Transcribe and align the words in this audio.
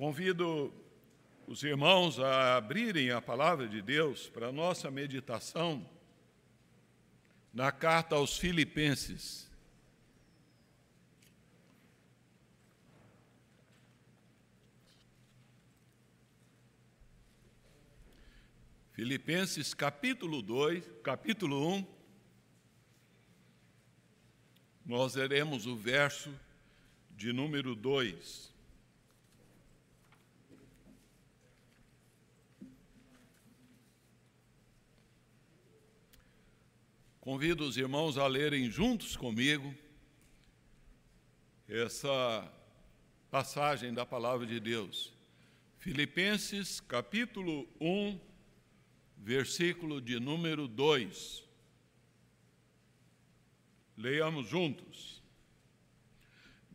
Convido 0.00 0.72
os 1.46 1.62
irmãos 1.62 2.18
a 2.18 2.56
abrirem 2.56 3.10
a 3.10 3.20
palavra 3.20 3.68
de 3.68 3.82
Deus 3.82 4.30
para 4.30 4.48
a 4.48 4.52
nossa 4.52 4.90
meditação 4.90 5.86
na 7.52 7.70
carta 7.70 8.16
aos 8.16 8.38
Filipenses. 8.38 9.46
Filipenses 18.94 19.74
capítulo 19.74 20.40
2, 20.40 20.82
capítulo 21.02 21.76
1. 21.76 21.86
Nós 24.86 25.14
leremos 25.14 25.66
o 25.66 25.76
verso 25.76 26.34
de 27.10 27.34
número 27.34 27.74
2. 27.74 28.59
Convido 37.30 37.62
os 37.62 37.76
irmãos 37.76 38.18
a 38.18 38.26
lerem 38.26 38.68
juntos 38.68 39.16
comigo 39.16 39.72
essa 41.68 42.52
passagem 43.30 43.94
da 43.94 44.04
palavra 44.04 44.44
de 44.44 44.58
Deus. 44.58 45.12
Filipenses 45.78 46.80
capítulo 46.80 47.68
1, 47.80 48.18
versículo 49.16 50.00
de 50.00 50.18
número 50.18 50.66
2. 50.66 51.44
Leiamos 53.96 54.48
juntos. 54.48 55.22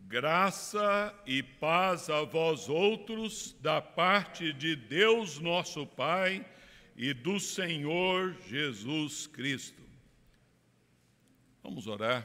Graça 0.08 1.14
e 1.26 1.44
paz 1.44 2.10
a 2.10 2.24
vós 2.24 2.70
outros 2.70 3.54
da 3.60 3.82
parte 3.82 4.54
de 4.54 4.74
Deus 4.74 5.38
nosso 5.38 5.86
Pai 5.86 6.50
e 6.96 7.14
do 7.14 7.42
Senhor 7.42 8.38
Jesus 8.48 9.28
Cristo. 9.28 9.85
Vamos 11.66 11.88
orar. 11.88 12.24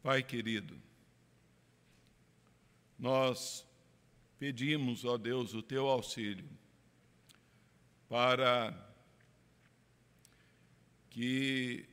Pai 0.00 0.22
querido, 0.22 0.80
nós 2.96 3.66
pedimos, 4.38 5.04
ó 5.04 5.18
Deus, 5.18 5.54
o 5.54 5.60
teu 5.60 5.88
auxílio 5.88 6.48
para 8.08 8.72
que, 11.10 11.84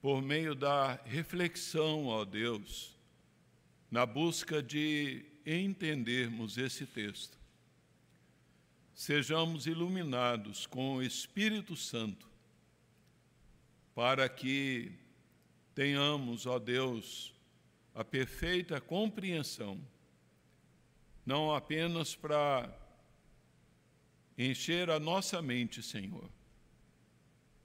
por 0.00 0.22
meio 0.22 0.54
da 0.54 0.94
reflexão, 1.04 2.06
ó 2.06 2.24
Deus, 2.24 2.96
na 3.90 4.06
busca 4.06 4.62
de 4.62 5.26
entendermos 5.44 6.58
esse 6.58 6.86
texto, 6.86 7.36
sejamos 8.94 9.66
iluminados 9.66 10.66
com 10.66 10.94
o 10.94 11.02
Espírito 11.02 11.74
Santo, 11.74 12.28
para 13.94 14.28
que 14.28 14.92
tenhamos, 15.74 16.46
ó 16.46 16.58
Deus, 16.58 17.34
a 17.92 18.04
perfeita 18.04 18.80
compreensão, 18.80 19.80
não 21.26 21.52
apenas 21.52 22.14
para 22.14 22.72
encher 24.38 24.90
a 24.90 25.00
nossa 25.00 25.42
mente, 25.42 25.82
Senhor, 25.82 26.28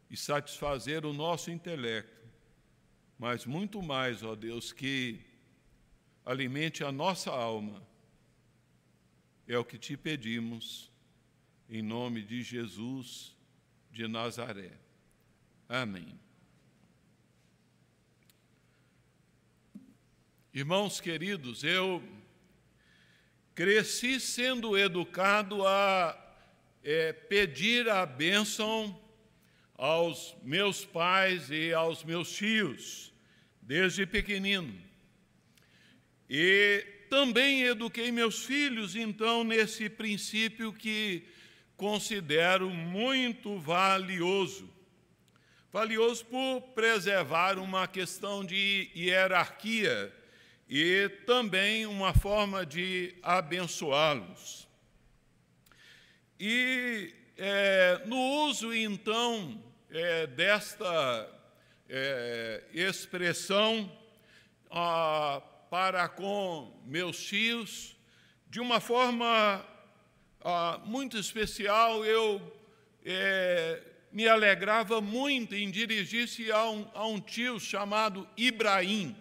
e 0.10 0.18
satisfazer 0.18 1.06
o 1.06 1.14
nosso 1.14 1.52
intelecto, 1.52 2.28
mas 3.18 3.46
muito 3.46 3.82
mais, 3.84 4.24
ó 4.24 4.36
Deus, 4.36 4.72
que 4.72 5.20
alimente 6.26 6.84
a 6.84 6.92
nossa 6.92 7.30
alma. 7.32 7.88
É 9.48 9.58
o 9.58 9.66
que 9.66 9.80
te 9.80 9.98
pedimos 9.98 10.89
em 11.70 11.84
nome 11.84 12.24
de 12.24 12.42
Jesus 12.42 13.36
de 13.92 14.08
Nazaré. 14.08 14.72
Amém. 15.68 16.20
Irmãos 20.52 21.00
queridos, 21.00 21.64
eu 21.64 22.04
cresci 23.54 24.20
sendo 24.20 24.76
educado 24.76 25.66
a 25.68 26.18
é, 26.84 27.14
pedir 27.14 27.88
a 27.88 28.04
bênção 28.04 29.00
aos 29.76 30.36
meus 30.42 30.84
pais 30.84 31.52
e 31.52 31.72
aos 31.72 32.04
meus 32.04 32.32
tios, 32.32 33.14
desde 33.62 34.08
pequenino. 34.08 34.76
E 36.28 36.84
também 37.12 37.62
eduquei 37.62 38.12
meus 38.12 38.44
filhos, 38.44 38.96
então, 38.96 39.44
nesse 39.44 39.88
princípio 39.88 40.74
que 40.74 41.28
considero 41.80 42.70
muito 42.70 43.58
valioso. 43.58 44.70
Valioso 45.72 46.26
por 46.26 46.62
preservar 46.76 47.58
uma 47.58 47.88
questão 47.88 48.44
de 48.44 48.92
hierarquia 48.94 50.14
e 50.68 51.08
também 51.26 51.86
uma 51.86 52.14
forma 52.14 52.66
de 52.66 53.16
abençoá-los. 53.24 54.68
E 56.38 57.14
é, 57.38 58.02
no 58.06 58.18
uso, 58.48 58.74
então, 58.74 59.64
é, 59.90 60.28
desta 60.28 61.30
é, 61.88 62.62
expressão 62.74 63.90
ah, 64.70 65.42
para 65.70 66.10
com 66.10 66.78
meus 66.86 67.24
tios, 67.24 67.96
de 68.50 68.60
uma 68.60 68.82
forma 68.82 69.66
ah, 70.42 70.80
muito 70.86 71.18
especial, 71.18 72.06
eu 72.06 72.42
é, 73.04 73.82
me 74.12 74.28
alegrava 74.28 75.02
muito 75.02 75.54
em 75.54 75.70
dirigir-se 75.70 76.52
a, 76.52 76.70
um, 76.70 76.90
a 76.94 77.06
um 77.06 77.20
tio 77.20 77.60
chamado 77.60 78.28
Ibrahim, 78.38 79.16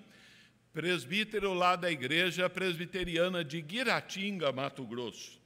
presbítero 0.73 1.53
lá 1.55 1.75
da 1.75 1.91
igreja 1.91 2.49
presbiteriana 2.49 3.45
de 3.45 3.61
Guiratinga, 3.61 4.53
Mato 4.53 4.84
Grosso. 4.84 5.39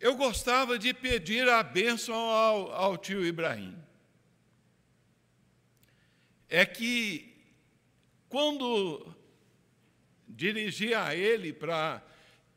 Eu 0.00 0.16
gostava 0.16 0.78
de 0.78 0.94
pedir 0.94 1.46
a 1.46 1.62
bênção 1.62 2.14
ao, 2.14 2.72
ao 2.72 2.96
tio 2.96 3.24
Ibrahim. 3.24 3.76
É 6.48 6.64
que, 6.64 7.36
quando 8.28 9.14
dirigia 10.26 11.04
a 11.04 11.14
ele 11.14 11.52
para 11.52 12.02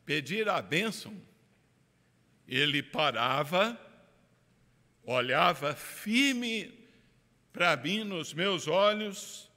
pedir 0.06 0.48
a 0.48 0.62
bênção, 0.62 1.14
ele 2.46 2.82
parava, 2.82 3.78
olhava 5.04 5.74
firme 5.74 6.72
para 7.52 7.76
mim 7.76 8.04
nos 8.04 8.32
meus 8.32 8.66
olhos 8.66 9.50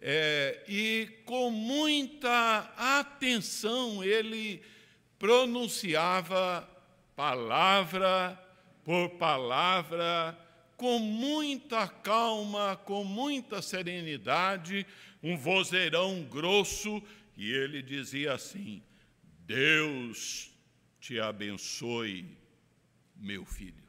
é, 0.00 0.62
e 0.68 1.08
com 1.24 1.50
muita 1.50 2.72
atenção 2.76 4.02
ele 4.02 4.62
pronunciava 5.18 6.68
palavra 7.16 8.38
por 8.84 9.10
palavra, 9.10 10.38
com 10.76 10.98
muita 10.98 11.88
calma, 11.88 12.76
com 12.84 13.04
muita 13.04 13.60
serenidade, 13.60 14.86
um 15.22 15.36
vozeirão 15.36 16.22
grosso, 16.22 17.02
e 17.36 17.52
ele 17.52 17.82
dizia 17.82 18.34
assim: 18.34 18.82
Deus 19.40 20.50
te 21.00 21.20
abençoe, 21.20 22.36
meu 23.16 23.44
filho. 23.44 23.88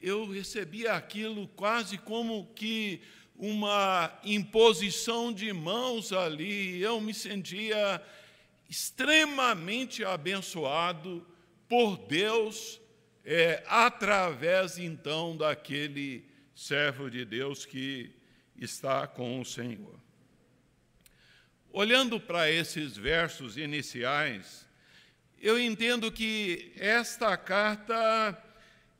Eu 0.00 0.30
recebi 0.30 0.86
aquilo 0.86 1.48
quase 1.48 1.96
como 1.96 2.46
que 2.54 3.00
uma 3.36 4.16
imposição 4.22 5.32
de 5.32 5.52
mãos 5.52 6.12
ali, 6.12 6.80
eu 6.80 7.00
me 7.00 7.12
sentia 7.12 8.02
extremamente 8.68 10.04
abençoado 10.04 11.26
por 11.68 11.96
Deus, 11.96 12.80
é, 13.24 13.64
através 13.66 14.78
então 14.78 15.36
daquele 15.36 16.24
servo 16.54 17.10
de 17.10 17.24
Deus 17.24 17.64
que 17.64 18.14
está 18.56 19.06
com 19.06 19.40
o 19.40 19.44
Senhor. 19.44 19.98
Olhando 21.72 22.20
para 22.20 22.50
esses 22.50 22.96
versos 22.96 23.56
iniciais, 23.56 24.63
eu 25.44 25.60
entendo 25.60 26.10
que 26.10 26.72
esta 26.78 27.36
carta, 27.36 28.42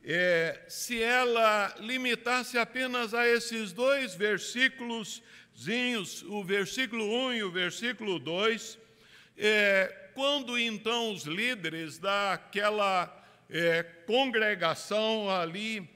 é, 0.03 0.61
se 0.67 1.01
ela 1.01 1.73
limitasse 1.79 2.55
apenas 2.55 3.15
a 3.15 3.27
esses 3.27 3.73
dois 3.73 4.13
versículos, 4.13 5.23
o 6.27 6.43
versículo 6.43 7.03
1 7.29 7.33
e 7.33 7.43
o 7.43 7.49
versículo 7.49 8.19
2, 8.19 8.77
é, 9.35 10.11
quando 10.13 10.55
então 10.55 11.11
os 11.11 11.23
líderes 11.23 11.97
daquela 11.97 13.11
é, 13.49 13.81
congregação 14.05 15.27
ali 15.27 15.89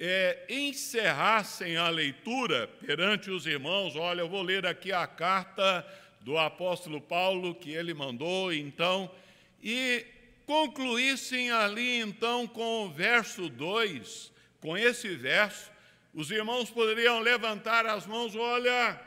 é, 0.00 0.46
encerrassem 0.48 1.76
a 1.76 1.88
leitura 1.88 2.66
perante 2.84 3.30
os 3.30 3.46
irmãos, 3.46 3.94
olha, 3.94 4.22
eu 4.22 4.28
vou 4.28 4.42
ler 4.42 4.66
aqui 4.66 4.90
a 4.90 5.06
carta 5.06 5.86
do 6.22 6.36
apóstolo 6.36 7.00
Paulo 7.00 7.54
que 7.54 7.70
ele 7.70 7.94
mandou, 7.94 8.52
então, 8.52 9.08
e 9.62 10.04
concluíssem 10.44 11.50
ali 11.50 12.00
então 12.00 12.46
com 12.46 12.86
o 12.86 12.90
verso 12.90 13.48
2, 13.48 14.32
com 14.60 14.76
esse 14.76 15.14
verso, 15.14 15.70
os 16.12 16.30
irmãos 16.30 16.70
poderiam 16.70 17.20
levantar 17.20 17.86
as 17.86 18.06
mãos, 18.06 18.34
olha, 18.36 19.00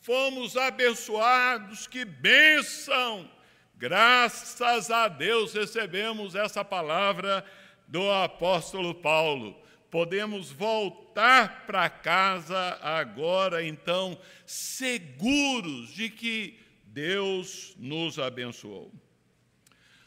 fomos 0.00 0.56
abençoados, 0.56 1.86
que 1.86 2.04
bênção! 2.04 3.30
Graças 3.76 4.90
a 4.90 5.08
Deus 5.08 5.54
recebemos 5.54 6.34
essa 6.34 6.64
palavra 6.64 7.44
do 7.88 8.10
apóstolo 8.10 8.94
Paulo. 8.94 9.60
Podemos 9.90 10.52
voltar 10.52 11.66
para 11.66 11.90
casa 11.90 12.78
agora, 12.80 13.64
então, 13.64 14.16
seguros 14.46 15.92
de 15.92 16.08
que 16.08 16.58
Deus 16.84 17.74
nos 17.76 18.18
abençoou. 18.18 18.92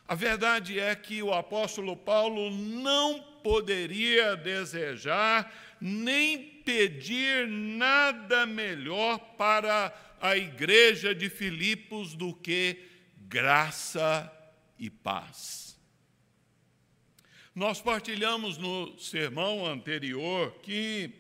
A 0.07 0.13
verdade 0.13 0.79
é 0.79 0.95
que 0.95 1.23
o 1.23 1.33
apóstolo 1.33 1.97
Paulo 1.97 2.51
não 2.51 3.19
poderia 3.41 4.35
desejar 4.35 5.51
nem 5.81 6.37
pedir 6.63 7.47
nada 7.47 8.45
melhor 8.45 9.17
para 9.37 9.93
a 10.21 10.37
igreja 10.37 11.13
de 11.13 11.29
Filipos 11.29 12.15
do 12.15 12.33
que 12.33 12.77
graça 13.27 14.31
e 14.77 14.89
paz. 14.89 15.77
Nós 17.53 17.81
partilhamos 17.81 18.57
no 18.57 18.97
sermão 18.99 19.65
anterior 19.65 20.51
que 20.61 21.11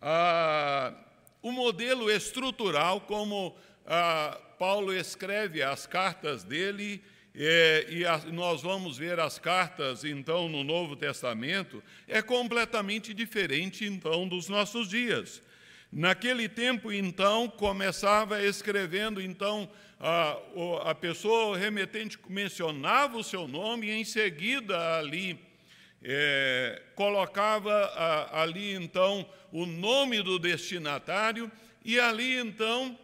ah, 0.00 0.94
o 1.42 1.52
modelo 1.52 2.10
estrutural, 2.10 3.02
como 3.02 3.56
ah, 3.86 4.40
Paulo 4.58 4.92
escreve 4.92 5.62
as 5.62 5.86
cartas 5.86 6.42
dele, 6.42 7.02
é, 7.38 7.86
e 7.90 8.06
a, 8.06 8.18
nós 8.32 8.62
vamos 8.62 8.96
ver 8.96 9.20
as 9.20 9.38
cartas, 9.38 10.04
então, 10.04 10.48
no 10.48 10.64
Novo 10.64 10.96
Testamento, 10.96 11.82
é 12.08 12.22
completamente 12.22 13.12
diferente, 13.12 13.84
então, 13.84 14.26
dos 14.26 14.48
nossos 14.48 14.88
dias. 14.88 15.42
Naquele 15.92 16.48
tempo, 16.48 16.90
então, 16.90 17.46
começava 17.46 18.42
escrevendo, 18.42 19.20
então, 19.20 19.70
a, 20.00 20.38
a 20.86 20.94
pessoa 20.94 21.58
remetente 21.58 22.18
mencionava 22.26 23.18
o 23.18 23.24
seu 23.24 23.46
nome 23.46 23.88
e, 23.88 23.90
em 23.90 24.04
seguida, 24.04 24.98
ali, 24.98 25.38
é, 26.02 26.82
colocava 26.94 27.72
a, 27.72 28.42
ali, 28.42 28.72
então, 28.72 29.28
o 29.52 29.66
nome 29.66 30.22
do 30.22 30.38
destinatário 30.38 31.52
e 31.84 32.00
ali, 32.00 32.38
então, 32.38 32.98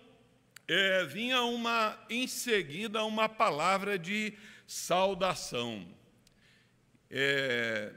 é, 0.72 1.04
vinha 1.04 1.42
uma, 1.42 1.98
em 2.08 2.26
seguida, 2.26 3.04
uma 3.04 3.28
palavra 3.28 3.98
de 3.98 4.32
saudação. 4.66 5.86
É, 7.10 7.92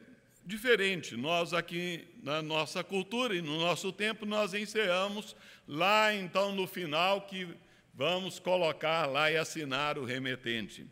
diferente, 0.45 1.15
nós 1.15 1.53
aqui 1.53 2.05
na 2.21 2.41
nossa 2.41 2.83
cultura 2.83 3.33
e 3.33 3.41
no 3.41 3.57
nosso 3.59 3.93
tempo, 3.93 4.25
nós 4.25 4.53
encerramos 4.53 5.37
lá, 5.65 6.13
então, 6.13 6.51
no 6.51 6.67
final, 6.67 7.21
que 7.21 7.47
vamos 7.93 8.39
colocar 8.39 9.05
lá 9.05 9.31
e 9.31 9.37
assinar 9.37 9.97
o 9.97 10.03
remetente. 10.03 10.85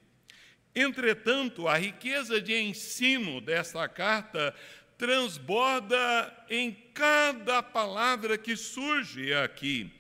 Entretanto, 0.74 1.68
a 1.68 1.78
riqueza 1.78 2.40
de 2.40 2.58
ensino 2.58 3.42
dessa 3.42 3.90
carta 3.90 4.56
transborda 4.98 6.46
em 6.50 6.72
cada 6.94 7.62
palavra 7.62 8.38
que 8.38 8.56
surge 8.56 9.34
aqui 9.34 9.92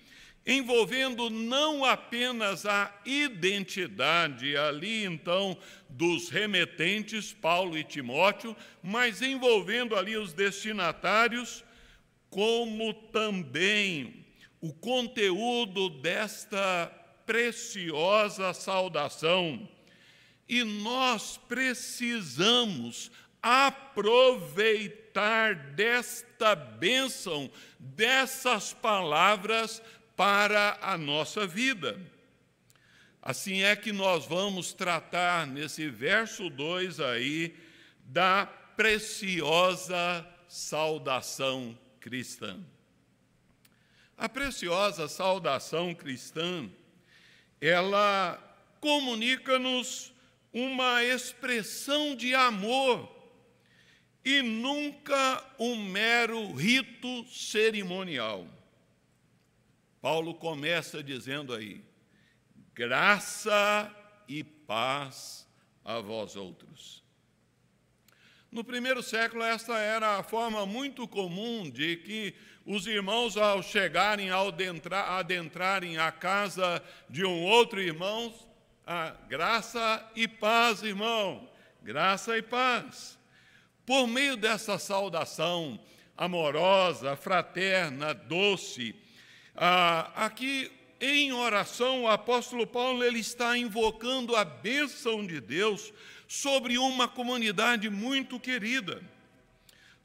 envolvendo 0.45 1.30
não 1.30 1.86
apenas 1.86 2.66
a 2.66 2.94
identidade 3.06 4.57
ali 4.57 5.06
então 5.06 5.57
dos 5.90 6.30
remetentes, 6.30 7.31
Paulo 7.31 7.78
e 7.78 7.84
Timóteo, 7.84 8.56
mas 8.81 9.22
envolvendo 9.22 9.95
ali 9.95 10.18
os 10.18 10.34
destinatários, 10.34 11.63
como 12.30 12.94
também 12.94 14.25
o 14.60 14.74
conteúdo 14.74 15.90
desta 15.90 16.88
preciosa 17.25 18.54
saudação. 18.54 19.69
E 20.48 20.63
nós 20.63 21.38
precisamos 21.48 23.12
aproveitar 23.42 24.94
desta 25.74 26.56
bênção, 26.56 27.51
dessas 27.78 28.74
palavras, 28.74 29.81
para 30.15 30.77
a 30.81 30.98
nossa 30.98 31.45
vida. 31.48 32.00
Assim 33.21 33.62
é 33.63 33.75
que 33.75 33.92
nós 33.92 34.25
vamos 34.25 34.74
tratar 34.74 35.48
nesse 35.48 35.89
verso 35.89 36.50
2 36.50 37.00
aí 37.00 37.56
da 38.00 38.45
preciosa 38.45 40.27
saudação 40.48 41.77
cristã. 42.00 42.60
A 44.18 44.27
preciosa 44.27 45.07
saudação 45.07 45.95
cristã, 45.95 46.69
ela 47.59 48.38
comunica-nos 48.80 50.12
uma 50.51 51.04
expressão 51.04 52.16
de 52.16 52.36
amor 52.36 53.09
e 54.24 54.42
nunca 54.42 55.44
um 55.57 55.75
mero 55.75 56.54
rito 56.54 57.25
cerimonial. 57.27 58.48
Paulo 60.04 60.34
começa 60.34 61.02
dizendo 61.02 61.54
aí: 61.54 61.82
graça 62.76 63.90
e 64.28 64.44
paz 64.44 65.48
a 65.82 66.02
vós 66.02 66.36
outros. 66.36 67.02
No 68.52 68.66
primeiro 68.66 69.02
século, 69.02 69.44
esta 69.44 69.78
era 69.78 70.18
a 70.18 70.22
forma 70.24 70.66
muito 70.66 71.08
comum 71.08 71.70
de 71.70 71.96
que 71.96 72.36
os 72.66 72.86
irmãos, 72.86 73.38
ao 73.38 73.64
chegarem, 73.64 74.30
ao 74.30 74.50
adentrar, 74.50 75.10
adentrarem 75.10 75.98
a 75.98 76.12
casa 76.12 76.84
de 77.10 77.24
um 77.24 77.42
outro 77.42 77.80
irmão, 77.80 78.34
a 78.86 79.12
graça 79.30 80.06
e 80.18 80.28
paz, 80.28 80.84
irmão, 80.84 81.50
graça 81.82 82.38
e 82.38 82.42
paz. 82.42 83.18
Por 83.86 84.06
meio 84.06 84.36
dessa 84.36 84.78
saudação 84.78 85.80
amorosa, 86.18 87.16
fraterna, 87.16 88.14
doce, 88.14 89.02
ah, 89.56 90.12
aqui 90.16 90.72
em 91.00 91.32
oração, 91.34 92.04
o 92.04 92.08
apóstolo 92.08 92.66
Paulo 92.66 93.04
ele 93.04 93.20
está 93.20 93.58
invocando 93.58 94.36
a 94.36 94.45
bênção 94.45 95.26
de 95.26 95.42
Deus 95.42 95.94
sobre 96.28 96.78
uma 96.78 97.07
comunidade 97.07 97.90
muito 97.90 98.40
querida. 98.40 99.04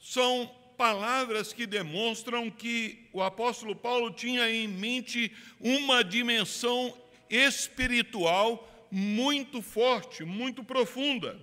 São 0.00 0.50
palavras 0.76 1.52
que 1.52 1.66
demonstram 1.66 2.50
que 2.50 3.08
o 3.12 3.22
apóstolo 3.22 3.74
Paulo 3.74 4.10
tinha 4.10 4.50
em 4.50 4.68
mente 4.68 5.32
uma 5.60 6.04
dimensão 6.04 6.94
espiritual 7.30 8.68
muito 8.90 9.62
forte, 9.62 10.24
muito 10.24 10.62
profunda. 10.64 11.38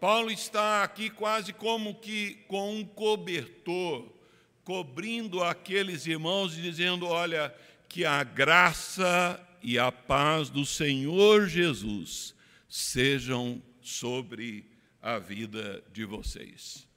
Paulo 0.00 0.30
está 0.30 0.82
aqui 0.82 1.10
quase 1.10 1.52
como 1.52 1.94
que 1.94 2.34
com 2.48 2.74
um 2.74 2.84
cobertor 2.84 4.19
cobrindo 4.64 5.42
aqueles 5.42 6.06
irmãos 6.06 6.56
e 6.56 6.62
dizendo: 6.62 7.06
olha, 7.06 7.54
que 7.88 8.04
a 8.04 8.22
graça 8.22 9.44
e 9.62 9.78
a 9.78 9.90
paz 9.90 10.48
do 10.48 10.64
Senhor 10.64 11.48
Jesus 11.48 12.34
sejam 12.68 13.60
sobre 13.80 14.64
a 15.02 15.18
vida 15.18 15.82
de 15.92 16.04
vocês. 16.04 16.88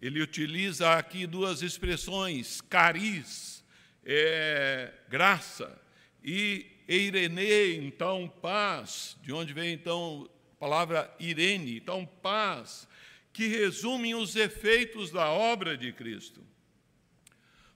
Ele 0.00 0.22
utiliza 0.22 0.92
aqui 0.92 1.26
duas 1.26 1.62
expressões, 1.62 2.60
cariz, 2.60 3.64
é, 4.04 4.92
graça, 5.08 5.80
e 6.22 6.66
eirene, 6.86 7.76
então 7.76 8.32
paz, 8.40 9.16
de 9.22 9.32
onde 9.32 9.52
vem 9.52 9.72
então 9.72 10.28
a 10.52 10.56
palavra 10.60 11.14
irene, 11.18 11.78
então 11.78 12.06
paz, 12.06 12.86
que 13.32 13.48
resumem 13.48 14.14
os 14.14 14.36
efeitos 14.36 15.10
da 15.10 15.28
obra 15.28 15.76
de 15.76 15.92
Cristo. 15.92 16.44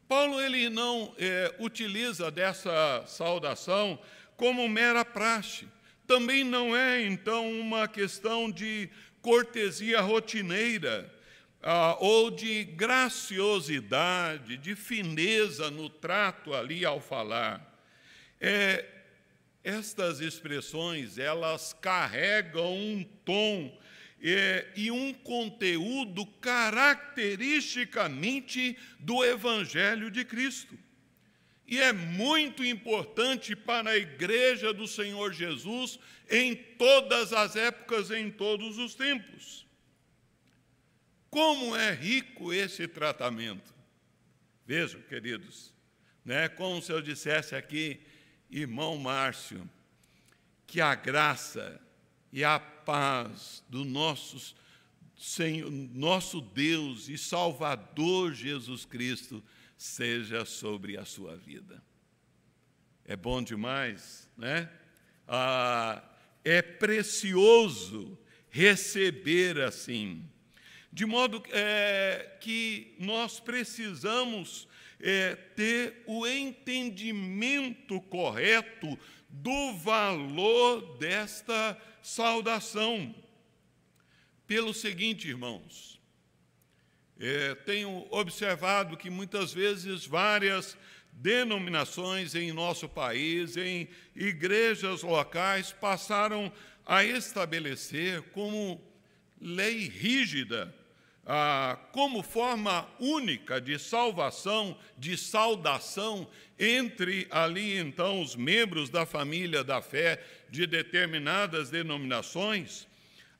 Paulo 0.09 0.41
ele 0.41 0.71
não 0.71 1.15
é, 1.19 1.55
utiliza 1.59 2.31
dessa 2.31 3.05
saudação 3.07 3.99
como 4.37 4.67
mera 4.67 5.05
praxe. 5.05 5.69
Também 6.07 6.43
não 6.43 6.75
é, 6.75 7.03
então, 7.03 7.51
uma 7.61 7.87
questão 7.87 8.51
de 8.51 8.89
cortesia 9.21 10.01
rotineira 10.01 11.15
ah, 11.63 11.97
ou 12.01 12.31
de 12.31 12.65
graciosidade, 12.65 14.57
de 14.57 14.75
fineza 14.75 15.71
no 15.71 15.91
trato 15.91 16.55
ali 16.55 16.87
ao 16.87 17.01
falar. 17.01 17.79
É, 18.41 18.87
estas 19.63 20.21
expressões, 20.21 21.19
elas 21.19 21.75
carregam 21.75 22.75
um 22.75 23.05
tom 23.25 23.77
é, 24.21 24.67
e 24.75 24.91
um 24.91 25.15
conteúdo 25.15 26.27
caracteristicamente 26.27 28.77
do 28.99 29.25
Evangelho 29.25 30.11
de 30.11 30.25
Cristo. 30.25 30.77
E 31.67 31.79
é 31.79 31.93
muito 31.93 32.65
importante 32.65 33.55
para 33.55 33.91
a 33.91 33.97
igreja 33.97 34.73
do 34.73 34.87
Senhor 34.87 35.33
Jesus 35.33 35.99
em 36.31 36.55
todas 36.55 37.33
as 37.33 37.57
épocas, 37.57 38.11
em 38.11 38.31
todos 38.31 38.79
os 38.79 38.95
tempos. 38.95 39.67
Como 41.31 41.77
é 41.77 41.93
rico 41.93 42.55
esse 42.55 42.89
tratamento. 42.89 43.75
Vejam, 44.67 45.03
queridos, 45.03 45.75
né, 46.25 46.49
como 46.49 46.81
se 46.83 46.91
eu 46.91 47.03
dissesse 47.03 47.55
aqui, 47.55 48.01
irmão 48.51 48.97
Márcio, 48.97 49.69
que 50.67 50.81
a 50.81 50.95
graça 50.95 51.79
e 52.33 52.45
a 52.45 52.59
paz 52.59 53.63
do 53.69 53.85
nosso 53.85 54.55
Senhor, 55.17 55.71
nosso 55.71 56.41
Deus 56.41 57.09
e 57.09 57.19
Salvador 57.19 58.33
Jesus 58.33 58.85
Cristo 58.85 59.43
seja 59.77 60.45
sobre 60.45 60.97
a 60.97 61.05
sua 61.05 61.37
vida. 61.37 61.83
É 63.05 63.17
bom 63.17 63.43
demais, 63.43 64.29
né? 64.37 64.71
Ah, 65.27 66.03
é 66.45 66.63
precioso 66.63 68.19
receber 68.51 69.61
assim, 69.61 70.25
de 70.93 71.05
modo 71.07 71.43
é, 71.51 72.37
que 72.41 72.95
nós 72.99 73.39
precisamos 73.39 74.67
é, 75.01 75.35
ter 75.35 76.03
o 76.07 76.27
entendimento 76.27 78.01
correto 78.03 78.99
do 79.29 79.75
valor 79.75 80.97
desta 80.99 81.81
saudação. 82.03 83.15
Pelo 84.47 84.73
seguinte, 84.73 85.29
irmãos, 85.29 86.01
é, 87.21 87.55
tenho 87.55 88.07
observado 88.11 88.97
que 88.97 89.11
muitas 89.11 89.53
vezes 89.53 90.07
várias 90.07 90.77
denominações 91.13 92.35
em 92.35 92.53
nosso 92.53 92.89
país, 92.89 93.57
em 93.57 93.89
igrejas 94.15 95.03
locais, 95.03 95.73
passaram 95.73 96.53
a 96.87 97.05
estabelecer 97.05 98.23
como 98.31 98.81
lei 99.41 99.89
rígida, 99.89 100.75
ah, 101.27 101.79
como 101.93 102.23
forma 102.23 102.89
única 102.99 103.61
de 103.61 103.79
salvação, 103.79 104.77
de 104.97 105.17
saudação 105.17 106.29
entre 106.59 107.27
ali 107.31 107.79
então 107.79 108.23
os 108.23 108.35
membros 108.35 108.89
da 108.89 109.05
família 109.05 109.63
da 109.63 109.83
fé 109.83 110.25
de 110.51 110.67
determinadas 110.67 111.71
denominações, 111.71 112.89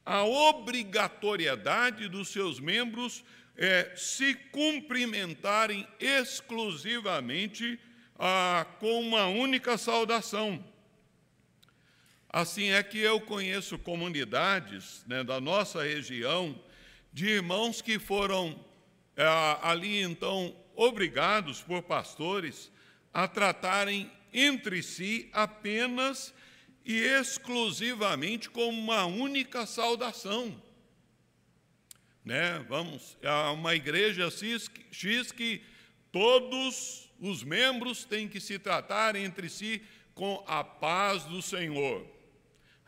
a 0.05 0.23
obrigatoriedade 0.23 2.09
dos 2.09 2.29
seus 2.29 2.61
membros 2.61 3.25
é, 3.57 3.93
se 3.97 4.35
cumprimentarem 4.35 5.87
exclusivamente 5.99 7.79
ah, 8.19 8.67
com 8.79 9.01
uma 9.01 9.27
única 9.27 9.77
saudação. 9.77 10.65
Assim 12.29 12.71
é 12.71 12.83
que 12.83 12.99
eu 12.99 13.21
conheço 13.21 13.79
comunidades 13.79 15.05
né, 15.07 15.25
da 15.25 15.41
nossa 15.41 15.83
região 15.83 16.59
de 17.13 17.27
irmãos 17.27 17.81
que 17.81 17.99
foram 17.99 18.59
ah, 19.17 19.71
ali 19.71 20.03
então 20.03 20.55
obrigados 20.77 21.63
por 21.63 21.83
pastores 21.83 22.71
a 23.13 23.27
tratarem 23.27 24.11
entre 24.33 24.83
si 24.83 25.31
apenas 25.33 26.35
e 26.85 26.95
exclusivamente 26.95 28.51
como 28.51 28.79
uma 28.79 29.07
única 29.07 29.67
saudação 29.67 30.61
né? 32.29 32.63
Vamos 32.69 33.17
a 33.25 33.53
uma 33.53 33.75
igreja 33.75 34.31
X 34.31 35.33
que 35.33 35.63
todos 36.13 37.11
os 37.19 37.43
membros 37.43 38.05
têm 38.05 38.29
que 38.29 38.39
se 38.39 38.59
tratar 38.59 39.17
entre 39.17 39.49
si 39.49 39.83
com 40.15 40.45
a 40.47 40.63
paz 40.63 41.25
do 41.25 41.41
Senhor. 41.41 42.07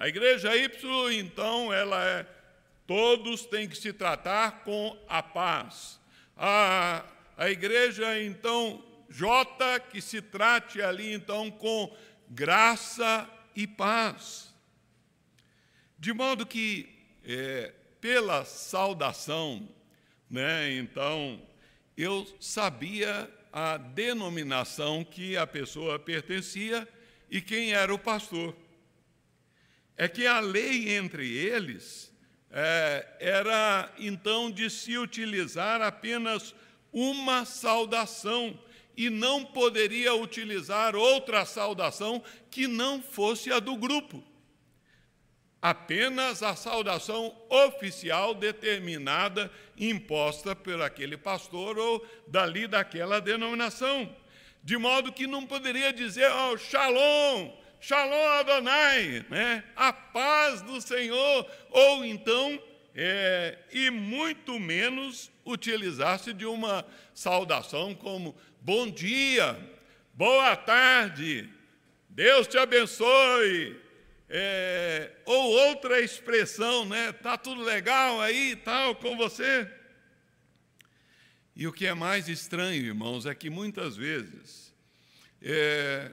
A 0.00 0.08
igreja 0.08 0.56
Y, 0.56 1.12
então, 1.12 1.70
ela 1.70 2.02
é 2.02 2.26
todos 2.86 3.44
têm 3.44 3.68
que 3.68 3.76
se 3.76 3.92
tratar 3.92 4.64
com 4.64 4.98
a 5.06 5.22
paz. 5.22 6.00
A, 6.34 7.04
a 7.36 7.50
igreja, 7.50 8.20
então, 8.20 8.82
J, 9.10 9.78
que 9.78 10.00
se 10.00 10.22
trate 10.22 10.80
ali, 10.80 11.12
então, 11.12 11.50
com 11.50 11.94
graça 12.30 13.28
e 13.54 13.66
paz. 13.66 14.54
De 15.98 16.14
modo 16.14 16.46
que 16.46 16.88
é, 17.22 17.70
pela 18.00 18.46
saudação, 18.46 19.68
né? 20.30 20.72
Então, 20.72 21.42
eu 21.94 22.26
sabia 22.40 23.30
a 23.52 23.76
denominação 23.76 25.04
que 25.04 25.36
a 25.36 25.46
pessoa 25.46 25.98
pertencia 25.98 26.88
e 27.30 27.42
quem 27.42 27.74
era 27.74 27.92
o 27.92 27.98
pastor. 27.98 28.56
É 30.00 30.08
que 30.08 30.26
a 30.26 30.40
lei 30.40 30.96
entre 30.96 31.36
eles 31.36 32.10
é, 32.50 33.06
era 33.20 33.92
então 33.98 34.50
de 34.50 34.70
se 34.70 34.96
utilizar 34.96 35.82
apenas 35.82 36.54
uma 36.90 37.44
saudação 37.44 38.58
e 38.96 39.10
não 39.10 39.44
poderia 39.44 40.14
utilizar 40.14 40.96
outra 40.96 41.44
saudação 41.44 42.22
que 42.50 42.66
não 42.66 43.02
fosse 43.02 43.52
a 43.52 43.60
do 43.60 43.76
grupo 43.76 44.24
apenas 45.60 46.42
a 46.42 46.56
saudação 46.56 47.36
oficial 47.50 48.34
determinada, 48.34 49.52
imposta 49.76 50.56
por 50.56 50.80
aquele 50.80 51.16
pastor 51.16 51.78
ou 51.78 52.06
dali 52.26 52.66
daquela 52.66 53.20
denominação. 53.20 54.16
De 54.62 54.76
modo 54.76 55.12
que 55.12 55.26
não 55.26 55.46
poderia 55.46 55.92
dizer, 55.92 56.30
oh, 56.32 56.56
shalom, 56.56 57.50
shalom 57.80 58.26
Adonai, 58.38 59.24
né? 59.30 59.64
a 59.74 59.92
paz 59.92 60.60
do 60.60 60.80
Senhor, 60.80 61.50
ou 61.70 62.04
então, 62.04 62.62
é, 62.94 63.58
e 63.72 63.90
muito 63.90 64.60
menos 64.60 65.30
utilizasse 65.44 66.34
de 66.34 66.44
uma 66.44 66.86
saudação 67.14 67.94
como 67.94 68.36
bom 68.60 68.88
dia, 68.90 69.58
boa 70.12 70.54
tarde, 70.54 71.48
Deus 72.10 72.46
te 72.46 72.58
abençoe, 72.58 73.80
é, 74.28 75.10
ou 75.24 75.50
outra 75.68 76.00
expressão, 76.00 76.84
né? 76.84 77.12
Tá 77.12 77.36
tudo 77.36 77.62
legal 77.62 78.20
aí, 78.20 78.54
tal, 78.54 78.94
com 78.94 79.16
você. 79.16 79.68
E 81.56 81.66
o 81.66 81.72
que 81.72 81.86
é 81.86 81.94
mais 81.94 82.28
estranho, 82.28 82.84
irmãos, 82.84 83.26
é 83.26 83.34
que 83.34 83.50
muitas 83.50 83.96
vezes 83.96 84.72
é, 85.42 86.12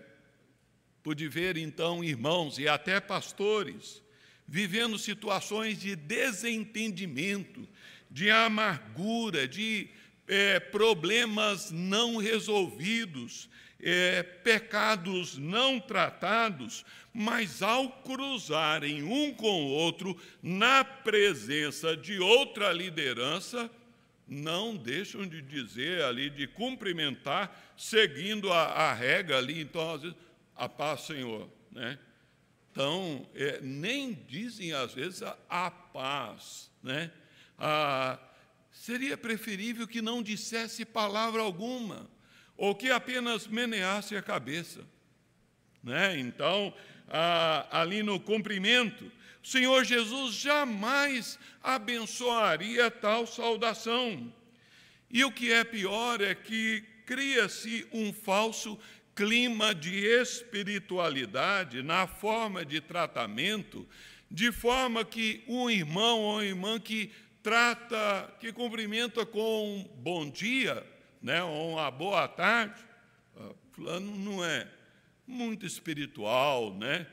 pude 1.07 1.29
ver 1.29 1.55
então 1.55 2.03
irmãos 2.03 2.57
e 2.59 2.67
até 2.67 2.99
pastores 2.99 4.03
vivendo 4.45 4.99
situações 4.99 5.79
de 5.79 5.95
desentendimento, 5.95 7.65
de 8.11 8.29
amargura, 8.29 9.47
de 9.47 9.87
é, 10.27 10.59
problemas 10.59 11.71
não 11.71 12.17
resolvidos, 12.17 13.49
é, 13.81 14.21
pecados 14.21 15.37
não 15.37 15.79
tratados, 15.79 16.83
mas 17.13 17.61
ao 17.61 17.89
cruzarem 17.89 19.01
um 19.01 19.33
com 19.33 19.63
o 19.63 19.69
outro 19.69 20.13
na 20.43 20.83
presença 20.83 21.95
de 21.95 22.19
outra 22.19 22.73
liderança, 22.73 23.71
não 24.27 24.75
deixam 24.75 25.25
de 25.25 25.41
dizer 25.41 26.03
ali, 26.03 26.29
de 26.29 26.47
cumprimentar, 26.47 27.73
seguindo 27.77 28.51
a, 28.51 28.63
a 28.63 28.93
regra 28.93 29.37
ali, 29.37 29.61
então, 29.61 29.93
às 29.93 30.01
vezes, 30.01 30.17
a 30.57 30.67
paz, 30.67 31.01
Senhor, 31.01 31.49
né? 31.71 31.97
Então, 32.71 33.27
é, 33.33 33.59
nem 33.61 34.13
dizem, 34.13 34.73
às 34.73 34.93
vezes, 34.93 35.23
a, 35.23 35.37
a 35.49 35.71
paz, 35.71 36.69
né? 36.83 37.11
Ah, 37.57 38.19
seria 38.71 39.17
preferível 39.17 39.87
que 39.87 40.01
não 40.01 40.21
dissesse 40.21 40.85
palavra 40.85 41.41
alguma, 41.41 42.09
ou 42.55 42.75
que 42.75 42.91
apenas 42.91 43.47
meneasse 43.47 44.15
a 44.15 44.21
cabeça. 44.21 44.81
Né? 45.83 46.19
Então, 46.19 46.73
ah, 47.07 47.67
ali 47.71 48.03
no 48.03 48.19
cumprimento, 48.19 49.11
o 49.43 49.47
Senhor 49.47 49.83
Jesus 49.83 50.35
jamais 50.35 51.39
abençoaria 51.63 52.91
tal 52.91 53.25
saudação. 53.25 54.33
E 55.09 55.23
o 55.23 55.31
que 55.31 55.51
é 55.51 55.63
pior 55.63 56.21
é 56.21 56.35
que 56.35 56.83
cria-se 57.05 57.87
um 57.93 58.11
falso 58.11 58.77
clima 59.17 59.75
de 59.75 60.05
espiritualidade 60.05 61.83
na 61.83 62.07
forma 62.07 62.63
de 62.63 62.79
tratamento, 62.79 63.85
de 64.31 64.53
forma 64.53 65.03
que 65.03 65.43
um 65.45 65.69
irmão 65.69 66.21
ou 66.21 66.41
irmã 66.41 66.79
que 66.79 67.11
trata, 67.43 68.33
que 68.39 68.53
cumprimenta 68.53 69.25
com 69.25 69.79
um 69.79 69.83
bom 70.01 70.29
dia, 70.29 70.85
né, 71.21 71.43
ou 71.43 71.73
uma 71.73 71.91
boa 71.91 72.29
tarde, 72.29 72.79
ah, 73.35 73.51
fulano 73.73 74.15
não 74.15 74.45
é 74.45 74.65
muito 75.25 75.65
espiritual, 75.65 76.73
né? 76.75 77.05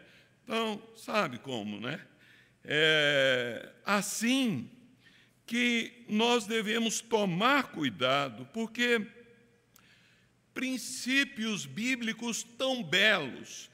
Então, 0.44 0.80
sabe 0.94 1.38
como, 1.38 1.80
né? 1.80 2.00
é, 2.64 3.68
assim 3.84 4.70
que 5.46 6.04
nós 6.08 6.46
devemos 6.46 7.00
tomar 7.00 7.64
cuidado, 7.64 8.48
porque 8.52 9.06
princípios 10.54 11.66
bíblicos 11.66 12.42
tão 12.42 12.82
belos, 12.82 13.68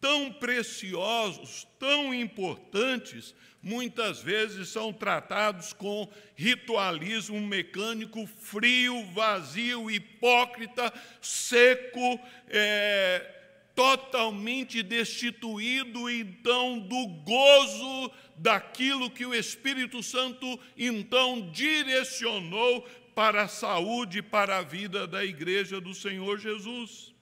tão 0.00 0.30
preciosos, 0.32 1.66
tão 1.78 2.12
importantes, 2.12 3.34
muitas 3.62 4.20
vezes 4.20 4.68
são 4.68 4.92
tratados 4.92 5.72
com 5.72 6.06
ritualismo 6.34 7.40
mecânico 7.40 8.26
frio, 8.26 9.06
vazio, 9.12 9.90
hipócrita, 9.90 10.92
seco, 11.22 12.20
é, 12.48 13.30
totalmente 13.74 14.82
destituído 14.82 16.08
então 16.08 16.78
do 16.78 17.06
gozo 17.06 18.12
daquilo 18.36 19.10
que 19.10 19.24
o 19.24 19.34
Espírito 19.34 20.02
Santo 20.02 20.60
então 20.76 21.50
direcionou 21.50 22.86
para 23.14 23.42
a 23.42 23.48
saúde, 23.48 24.22
para 24.22 24.58
a 24.58 24.62
vida 24.62 25.06
da 25.06 25.24
igreja 25.24 25.80
do 25.80 25.94
Senhor 25.94 26.38
Jesus. 26.38 27.14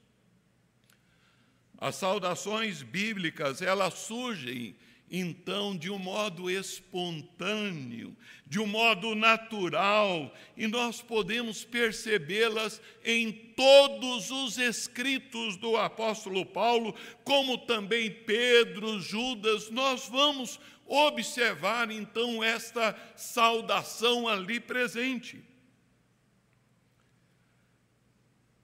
As 1.79 1.97
saudações 1.97 2.83
bíblicas, 2.83 3.61
elas 3.61 3.95
surgem 3.95 4.77
então 5.15 5.77
de 5.77 5.91
um 5.91 5.99
modo 5.99 6.51
espontâneo, 6.51 8.17
de 8.47 8.59
um 8.59 8.67
modo 8.67 9.15
natural, 9.15 10.35
e 10.57 10.67
nós 10.67 11.03
podemos 11.03 11.65
percebê-las 11.65 12.81
em 13.05 13.31
todos 13.31 14.31
os 14.31 14.57
escritos 14.57 15.59
do 15.59 15.77
apóstolo 15.77 16.47
Paulo, 16.47 16.95
como 17.25 17.59
também 17.59 18.11
Pedro, 18.11 18.99
Judas, 19.01 19.69
nós 19.69 20.09
vamos 20.09 20.59
observar 20.87 21.91
então 21.91 22.43
esta 22.43 22.97
saudação 23.15 24.27
ali 24.27 24.61
presente. 24.61 25.52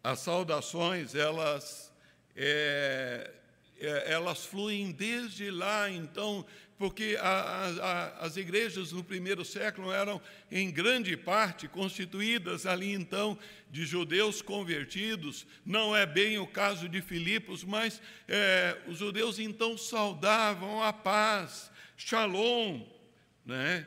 As 0.09 0.21
saudações, 0.21 1.15
elas 1.15 1.93
é, 2.35 3.31
é, 3.79 4.12
elas 4.12 4.47
fluem 4.47 4.91
desde 4.91 5.50
lá, 5.50 5.91
então, 5.91 6.47
porque 6.79 7.19
a, 7.21 7.29
a, 7.29 8.25
as 8.25 8.38
igrejas 8.38 8.91
no 8.91 9.05
primeiro 9.05 9.45
século 9.45 9.93
eram, 9.93 10.19
em 10.50 10.71
grande 10.71 11.15
parte, 11.15 11.69
constituídas 11.69 12.65
ali, 12.65 12.95
então, 12.95 13.38
de 13.71 13.85
judeus 13.85 14.41
convertidos. 14.41 15.47
Não 15.62 15.95
é 15.95 16.07
bem 16.07 16.38
o 16.38 16.47
caso 16.47 16.88
de 16.88 17.03
Filipos, 17.03 17.62
mas 17.62 18.00
é, 18.27 18.79
os 18.87 18.97
judeus, 18.97 19.38
então, 19.38 19.77
saudavam 19.77 20.83
a 20.83 20.91
paz, 20.91 21.71
shalom, 21.99 22.81
né? 23.45 23.87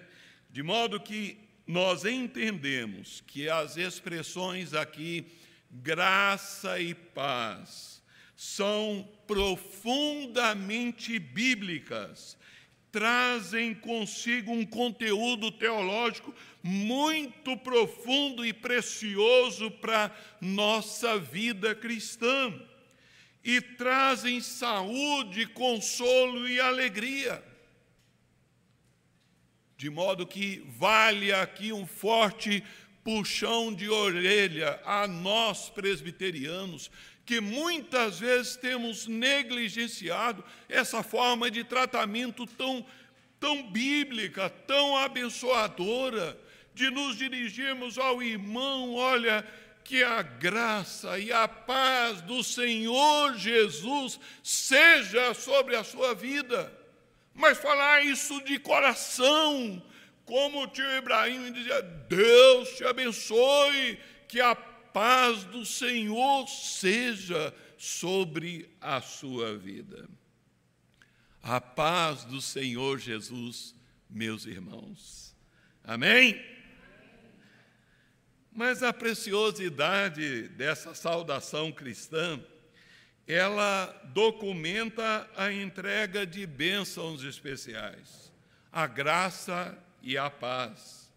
de 0.52 0.62
modo 0.62 1.00
que 1.00 1.40
nós 1.66 2.06
entendemos 2.06 3.24
que 3.26 3.50
as 3.50 3.76
expressões 3.76 4.76
aqui, 4.76 5.26
graça 5.72 6.80
e 6.80 6.94
paz, 6.94 8.04
são 8.36 9.08
profundamente 9.26 11.18
bíblicas, 11.18 12.38
trazem 12.92 13.74
consigo 13.74 14.52
um 14.52 14.66
conteúdo 14.66 15.52
teológico 15.52 16.36
muito 16.62 17.56
profundo 17.58 18.46
e 18.46 18.52
precioso 18.52 19.72
para 19.72 20.14
nossa 20.42 21.18
vida 21.18 21.74
cristã 21.74 22.54
e 23.44 23.62
trazem 23.62 24.40
saúde, 24.42 25.48
consolo 25.48 26.48
e 26.48 26.60
alegria. 26.60 27.44
De 29.78 29.90
modo 29.90 30.28
que 30.28 30.64
vale 30.78 31.34
aqui 31.34 31.74
um 31.74 31.88
forte 31.88 32.64
puxão 33.04 33.74
de 33.74 33.90
orelha 33.90 34.80
a 34.86 35.08
nós 35.08 35.70
presbiterianos, 35.70 36.92
que 37.26 37.40
muitas 37.40 38.20
vezes 38.20 38.56
temos 38.56 39.08
negligenciado 39.08 40.44
essa 40.68 41.02
forma 41.02 41.50
de 41.50 41.64
tratamento 41.64 42.46
tão, 42.46 42.86
tão 43.40 43.72
bíblica, 43.72 44.50
tão 44.50 44.98
abençoadora, 44.98 46.38
de 46.74 46.90
nos 46.90 47.18
dirigirmos 47.18 47.98
ao 47.98 48.24
irmão, 48.24 48.96
olha, 48.96 49.46
que 49.84 50.04
a 50.04 50.22
graça 50.22 51.20
e 51.20 51.32
a 51.32 51.48
paz 51.48 52.22
do 52.22 52.44
Senhor 52.44 53.36
Jesus 53.38 54.20
seja 54.44 55.34
sobre 55.34 55.76
a 55.76 55.84
sua 55.84 56.14
vida. 56.14 56.72
Mas 57.34 57.58
falar 57.58 58.06
isso 58.06 58.42
de 58.44 58.60
coração, 58.60 59.82
como 60.32 60.64
o 60.64 60.68
tio 60.68 60.90
Ibrahim 60.96 61.52
dizia: 61.52 61.82
Deus 61.82 62.78
te 62.78 62.86
abençoe, 62.86 64.00
que 64.30 64.40
a 64.40 64.56
paz 64.56 65.44
do 65.44 65.66
Senhor 65.66 66.48
seja 66.48 67.54
sobre 67.78 68.74
a 68.80 69.02
sua 69.02 69.58
vida. 69.58 70.08
A 71.44 71.60
paz 71.60 72.24
do 72.24 72.42
Senhor 72.42 72.98
Jesus, 72.98 73.76
meus 74.10 74.46
irmãos. 74.46 75.36
Amém? 75.84 76.42
Mas 78.54 78.82
a 78.84 78.94
preciosidade 78.94 80.48
dessa 80.48 80.96
saudação 80.96 81.74
cristã, 81.74 82.42
ela 83.28 83.88
documenta 84.14 85.30
a 85.36 85.52
entrega 85.52 86.26
de 86.26 86.46
bênçãos 86.46 87.22
especiais, 87.22 88.32
a 88.72 88.88
graça 88.88 89.78
e 90.02 90.18
a 90.18 90.30
paz. 90.30 91.12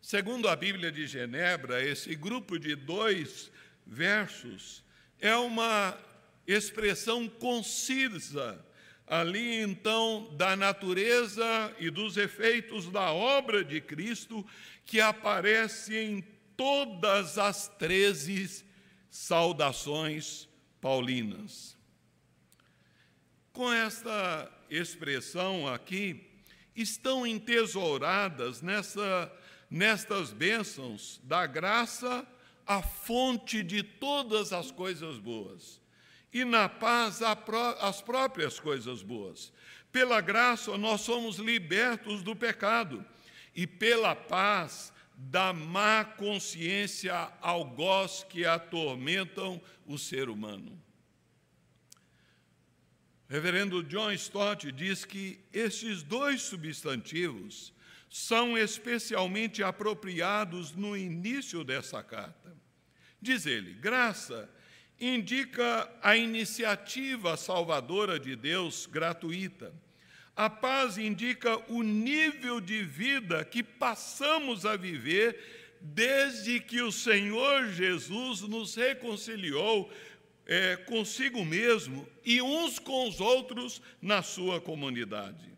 Segundo 0.00 0.48
a 0.48 0.56
Bíblia 0.56 0.92
de 0.92 1.06
Genebra, 1.06 1.82
esse 1.82 2.14
grupo 2.14 2.58
de 2.58 2.74
dois 2.74 3.50
versos 3.86 4.84
é 5.18 5.34
uma 5.34 5.98
expressão 6.46 7.28
concisa 7.28 8.62
ali 9.06 9.60
então 9.60 10.34
da 10.36 10.56
natureza 10.56 11.74
e 11.78 11.90
dos 11.90 12.16
efeitos 12.16 12.90
da 12.90 13.12
obra 13.12 13.64
de 13.64 13.80
Cristo 13.80 14.46
que 14.84 15.00
aparece 15.00 15.96
em 15.96 16.22
todas 16.56 17.38
as 17.38 17.68
treze 17.68 18.64
saudações 19.10 20.48
paulinas. 20.80 21.76
Com 23.52 23.72
esta 23.72 24.50
expressão 24.68 25.68
aqui, 25.68 26.33
estão 26.74 27.26
entesouradas 27.26 28.60
nessa 28.62 29.32
nestas 29.70 30.32
bênçãos 30.32 31.20
da 31.24 31.46
graça 31.46 32.24
a 32.66 32.80
fonte 32.80 33.62
de 33.62 33.82
todas 33.82 34.52
as 34.52 34.70
coisas 34.70 35.18
boas, 35.18 35.80
e 36.32 36.44
na 36.44 36.68
paz 36.68 37.20
as 37.22 38.00
próprias 38.00 38.60
coisas 38.60 39.02
boas. 39.02 39.52
Pela 39.90 40.20
graça 40.20 40.76
nós 40.78 41.00
somos 41.00 41.36
libertos 41.36 42.22
do 42.22 42.36
pecado, 42.36 43.04
e 43.54 43.66
pela 43.66 44.14
paz 44.14 44.92
da 45.16 45.52
má 45.52 46.04
consciência 46.04 47.32
algoz 47.40 48.24
que 48.28 48.44
atormentam 48.44 49.60
o 49.86 49.98
ser 49.98 50.28
humano. 50.28 50.83
Reverendo 53.34 53.82
John 53.82 54.12
Stott 54.12 54.70
diz 54.70 55.04
que 55.04 55.40
estes 55.52 56.04
dois 56.04 56.40
substantivos 56.42 57.72
são 58.08 58.56
especialmente 58.56 59.60
apropriados 59.60 60.72
no 60.72 60.96
início 60.96 61.64
dessa 61.64 62.00
carta. 62.00 62.56
Diz 63.20 63.44
ele: 63.44 63.74
graça 63.74 64.48
indica 65.00 65.90
a 66.00 66.16
iniciativa 66.16 67.36
salvadora 67.36 68.20
de 68.20 68.36
Deus 68.36 68.86
gratuita. 68.86 69.74
A 70.36 70.48
paz 70.48 70.96
indica 70.96 71.58
o 71.68 71.82
nível 71.82 72.60
de 72.60 72.84
vida 72.84 73.44
que 73.44 73.64
passamos 73.64 74.64
a 74.64 74.76
viver 74.76 75.74
desde 75.80 76.60
que 76.60 76.80
o 76.80 76.92
Senhor 76.92 77.66
Jesus 77.72 78.42
nos 78.42 78.76
reconciliou 78.76 79.92
é, 80.46 80.76
consigo 80.76 81.44
mesmo 81.44 82.06
e 82.24 82.40
uns 82.42 82.78
com 82.78 83.08
os 83.08 83.20
outros 83.20 83.80
na 84.00 84.22
sua 84.22 84.60
comunidade. 84.60 85.54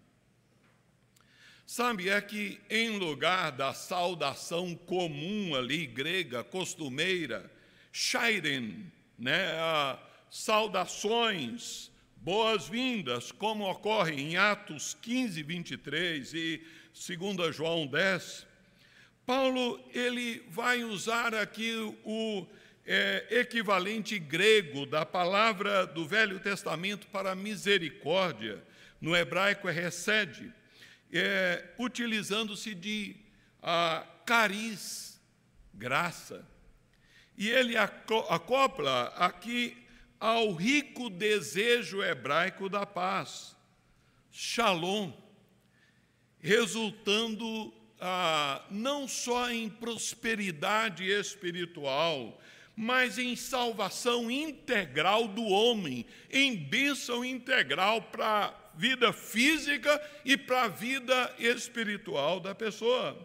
Sabe, 1.67 2.09
é 2.09 2.21
que 2.21 2.61
em 2.71 2.97
lugar 2.97 3.51
da 3.51 3.75
saudação 3.75 4.75
comum 4.75 5.55
ali, 5.57 5.85
grega, 5.85 6.45
costumeira, 6.45 7.51
shairen, 7.91 8.87
né, 9.19 9.53
saudações, 10.31 11.91
boas-vindas, 12.17 13.33
como 13.33 13.69
ocorre 13.69 14.15
em 14.15 14.37
Atos 14.37 14.97
15, 15.03 15.43
23 15.43 16.35
e 16.35 16.63
2 16.93 17.55
João 17.55 17.87
10, 17.87 18.47
Paulo 19.25 19.81
ele 19.93 20.45
vai 20.49 20.85
usar 20.85 21.35
aqui 21.35 21.75
o, 22.05 22.47
é, 22.87 23.27
equivalente 23.31 24.19
grego 24.19 24.87
da 24.87 25.05
palavra 25.05 25.85
do 25.87 26.07
Velho 26.07 26.39
Testamento 26.39 27.09
para 27.09 27.35
misericórdia, 27.35 28.63
no 29.01 29.15
hebraico 29.15 29.69
é 29.69 29.73
recede, 29.73 30.53
é, 31.13 31.65
utilizando-se 31.79 32.75
de 32.75 33.17
a, 33.61 34.07
cariz, 34.25 35.21
graça. 35.75 36.47
E 37.37 37.49
ele 37.51 37.77
acopla 37.77 39.13
aqui 39.17 39.77
ao 40.19 40.53
rico 40.53 41.11
desejo 41.11 42.03
hebraico 42.03 42.69
da 42.69 42.87
paz, 42.87 43.55
shalom, 44.31 45.13
resultando 46.39 47.75
ah, 48.01 48.65
não 48.71 49.07
só 49.09 49.51
em 49.51 49.69
prosperidade 49.69 51.05
espiritual, 51.05 52.41
mas 52.77 53.17
em 53.17 53.35
salvação 53.35 54.31
integral 54.31 55.27
do 55.27 55.43
homem, 55.45 56.05
em 56.31 56.55
bênção 56.55 57.25
integral 57.25 58.03
para 58.03 58.27
a 58.27 58.55
vida 58.77 59.15
física 59.15 59.99
e 60.25 60.37
para 60.37 60.65
a 60.65 60.69
vida 60.69 61.35
espiritual 61.39 62.39
da 62.39 62.55
pessoa. 62.55 63.17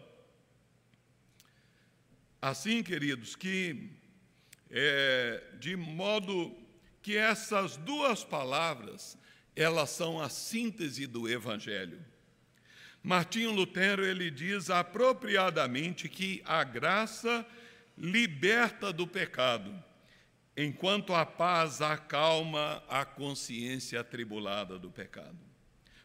Assim, 2.40 2.82
queridos, 2.82 3.36
que 3.36 3.90
é, 4.70 5.44
de 5.60 5.76
modo 5.76 6.56
que 7.02 7.14
essas 7.16 7.76
duas 7.76 8.24
palavras 8.24 9.18
elas 9.54 9.90
são 9.90 10.18
a 10.18 10.30
síntese 10.30 11.06
do 11.06 11.28
Evangelho. 11.28 12.02
Martinho 13.02 13.50
Lutero 13.50 14.04
ele 14.04 14.30
diz 14.30 14.70
apropriadamente 14.70 16.08
que 16.08 16.40
a 16.46 16.64
graça 16.64 17.46
liberta 18.02 18.92
do 18.92 19.06
pecado, 19.06 19.72
enquanto 20.56 21.14
a 21.14 21.24
paz 21.24 21.80
acalma 21.80 22.82
a 22.88 23.04
consciência 23.04 24.00
atribulada 24.00 24.76
do 24.76 24.90
pecado. 24.90 25.38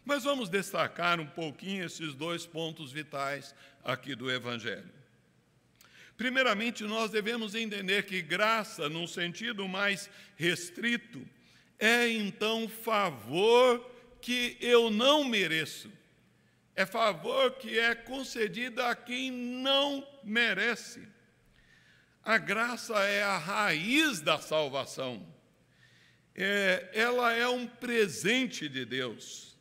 Mas 0.06 0.24
vamos 0.24 0.48
destacar 0.48 1.20
um 1.20 1.26
pouquinho 1.26 1.84
esses 1.84 2.14
dois 2.14 2.46
pontos 2.46 2.92
vitais 2.92 3.56
aqui 3.84 4.16
do 4.16 4.32
Evangelho. 4.32 4.94
Primeiramente, 6.16 6.84
nós 6.84 7.10
devemos 7.10 7.56
entender 7.56 8.06
que 8.06 8.22
graça, 8.22 8.88
num 8.88 9.08
sentido 9.08 9.68
mais 9.68 10.08
restrito, 10.36 11.28
é 11.80 12.08
então 12.08 12.70
favor 12.70 13.84
que 14.22 14.56
eu 14.62 14.92
não 14.92 15.24
mereço. 15.24 15.92
É 16.76 16.86
favor 16.86 17.54
que 17.54 17.78
é 17.80 17.96
concedido 17.96 18.84
a 18.84 18.96
quem 18.96 19.32
não 19.32 20.08
merece. 20.24 21.17
A 22.28 22.38
graça 22.38 22.94
é 23.06 23.24
a 23.24 23.38
raiz 23.38 24.20
da 24.20 24.38
salvação. 24.38 25.26
É, 26.36 26.90
ela 26.94 27.32
é 27.32 27.48
um 27.48 27.66
presente 27.66 28.68
de 28.68 28.84
Deus. 28.84 29.58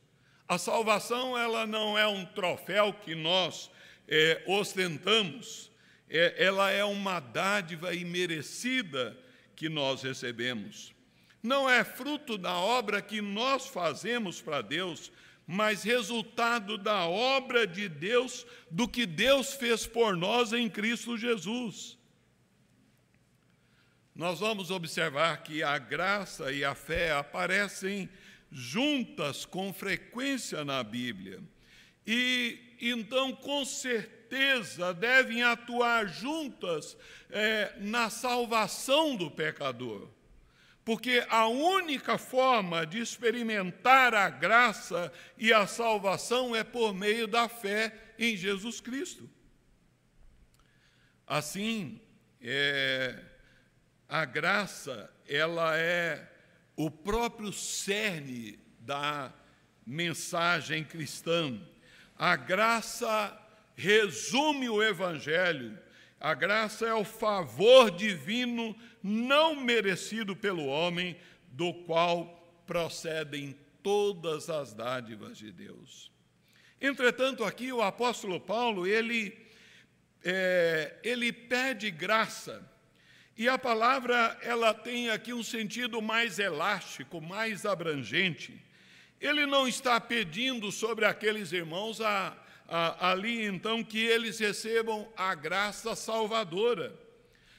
A 0.48 0.58
salvação 0.58 1.38
ela 1.38 1.64
não 1.64 1.96
é 1.96 2.08
um 2.08 2.26
troféu 2.26 2.92
que 2.92 3.14
nós 3.14 3.70
é, 4.08 4.42
ostentamos. 4.48 5.70
É, 6.10 6.44
ela 6.44 6.68
é 6.68 6.82
uma 6.84 7.20
dádiva 7.20 7.94
imerecida 7.94 9.16
que 9.54 9.68
nós 9.68 10.02
recebemos. 10.02 10.92
Não 11.40 11.70
é 11.70 11.84
fruto 11.84 12.36
da 12.36 12.56
obra 12.56 13.00
que 13.00 13.20
nós 13.20 13.68
fazemos 13.68 14.42
para 14.42 14.60
Deus, 14.60 15.12
mas 15.46 15.84
resultado 15.84 16.76
da 16.76 17.06
obra 17.06 17.64
de 17.64 17.88
Deus, 17.88 18.44
do 18.68 18.88
que 18.88 19.06
Deus 19.06 19.54
fez 19.54 19.86
por 19.86 20.16
nós 20.16 20.52
em 20.52 20.68
Cristo 20.68 21.16
Jesus 21.16 21.95
nós 24.16 24.40
vamos 24.40 24.70
observar 24.70 25.42
que 25.42 25.62
a 25.62 25.76
graça 25.76 26.50
e 26.50 26.64
a 26.64 26.74
fé 26.74 27.12
aparecem 27.12 28.08
juntas 28.50 29.44
com 29.44 29.74
frequência 29.74 30.64
na 30.64 30.82
Bíblia. 30.82 31.42
E 32.06 32.58
então, 32.80 33.34
com 33.34 33.62
certeza, 33.66 34.94
devem 34.94 35.42
atuar 35.42 36.08
juntas 36.08 36.96
é, 37.28 37.74
na 37.78 38.08
salvação 38.08 39.16
do 39.16 39.30
pecador. 39.30 40.08
Porque 40.82 41.22
a 41.28 41.46
única 41.48 42.16
forma 42.16 42.86
de 42.86 43.00
experimentar 43.00 44.14
a 44.14 44.30
graça 44.30 45.12
e 45.36 45.52
a 45.52 45.66
salvação 45.66 46.56
é 46.56 46.64
por 46.64 46.94
meio 46.94 47.26
da 47.26 47.50
fé 47.50 47.92
em 48.18 48.34
Jesus 48.34 48.80
Cristo. 48.80 49.28
Assim, 51.26 52.00
é, 52.40 53.35
a 54.08 54.24
graça, 54.24 55.10
ela 55.28 55.76
é 55.76 56.26
o 56.76 56.90
próprio 56.90 57.52
cerne 57.52 58.58
da 58.80 59.32
mensagem 59.84 60.84
cristã. 60.84 61.60
A 62.16 62.36
graça 62.36 63.36
resume 63.74 64.68
o 64.68 64.82
evangelho. 64.82 65.78
A 66.20 66.34
graça 66.34 66.86
é 66.86 66.94
o 66.94 67.04
favor 67.04 67.90
divino 67.90 68.76
não 69.02 69.56
merecido 69.56 70.34
pelo 70.34 70.66
homem, 70.66 71.16
do 71.52 71.72
qual 71.72 72.62
procedem 72.66 73.56
todas 73.82 74.50
as 74.50 74.72
dádivas 74.72 75.38
de 75.38 75.50
Deus. 75.50 76.10
Entretanto, 76.80 77.44
aqui 77.44 77.72
o 77.72 77.82
apóstolo 77.82 78.40
Paulo, 78.40 78.86
ele, 78.86 79.36
é, 80.24 80.96
ele 81.02 81.32
pede 81.32 81.90
graça 81.90 82.75
e 83.36 83.48
a 83.48 83.58
palavra 83.58 84.38
ela 84.42 84.72
tem 84.72 85.10
aqui 85.10 85.32
um 85.32 85.42
sentido 85.42 86.00
mais 86.00 86.38
elástico, 86.38 87.20
mais 87.20 87.66
abrangente. 87.66 88.58
Ele 89.20 89.44
não 89.44 89.68
está 89.68 90.00
pedindo 90.00 90.72
sobre 90.72 91.04
aqueles 91.04 91.52
irmãos 91.52 92.00
a, 92.00 92.36
a, 92.66 93.10
ali 93.10 93.44
então 93.44 93.84
que 93.84 93.98
eles 93.98 94.38
recebam 94.38 95.06
a 95.16 95.34
graça 95.34 95.94
salvadora. 95.94 96.98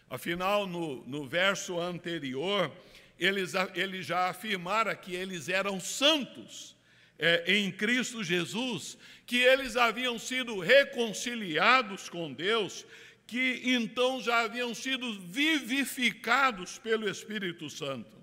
Afinal, 0.10 0.66
no, 0.66 1.04
no 1.06 1.28
verso 1.28 1.80
anterior, 1.80 2.72
eles, 3.20 3.54
ele 3.76 4.02
já 4.02 4.30
afirmara 4.30 4.96
que 4.96 5.14
eles 5.14 5.50
eram 5.50 5.80
santos 5.80 6.76
é, 7.20 7.44
em 7.48 7.72
Cristo 7.72 8.24
Jesus, 8.24 8.98
que 9.26 9.38
eles 9.38 9.76
haviam 9.76 10.18
sido 10.18 10.60
reconciliados 10.60 12.10
com 12.10 12.32
Deus, 12.32 12.86
que 13.28 13.62
então 13.66 14.22
já 14.22 14.40
haviam 14.40 14.74
sido 14.74 15.20
vivificados 15.20 16.80
pelo 16.80 17.10
Espírito 17.10 17.70
Santo. 17.70 18.18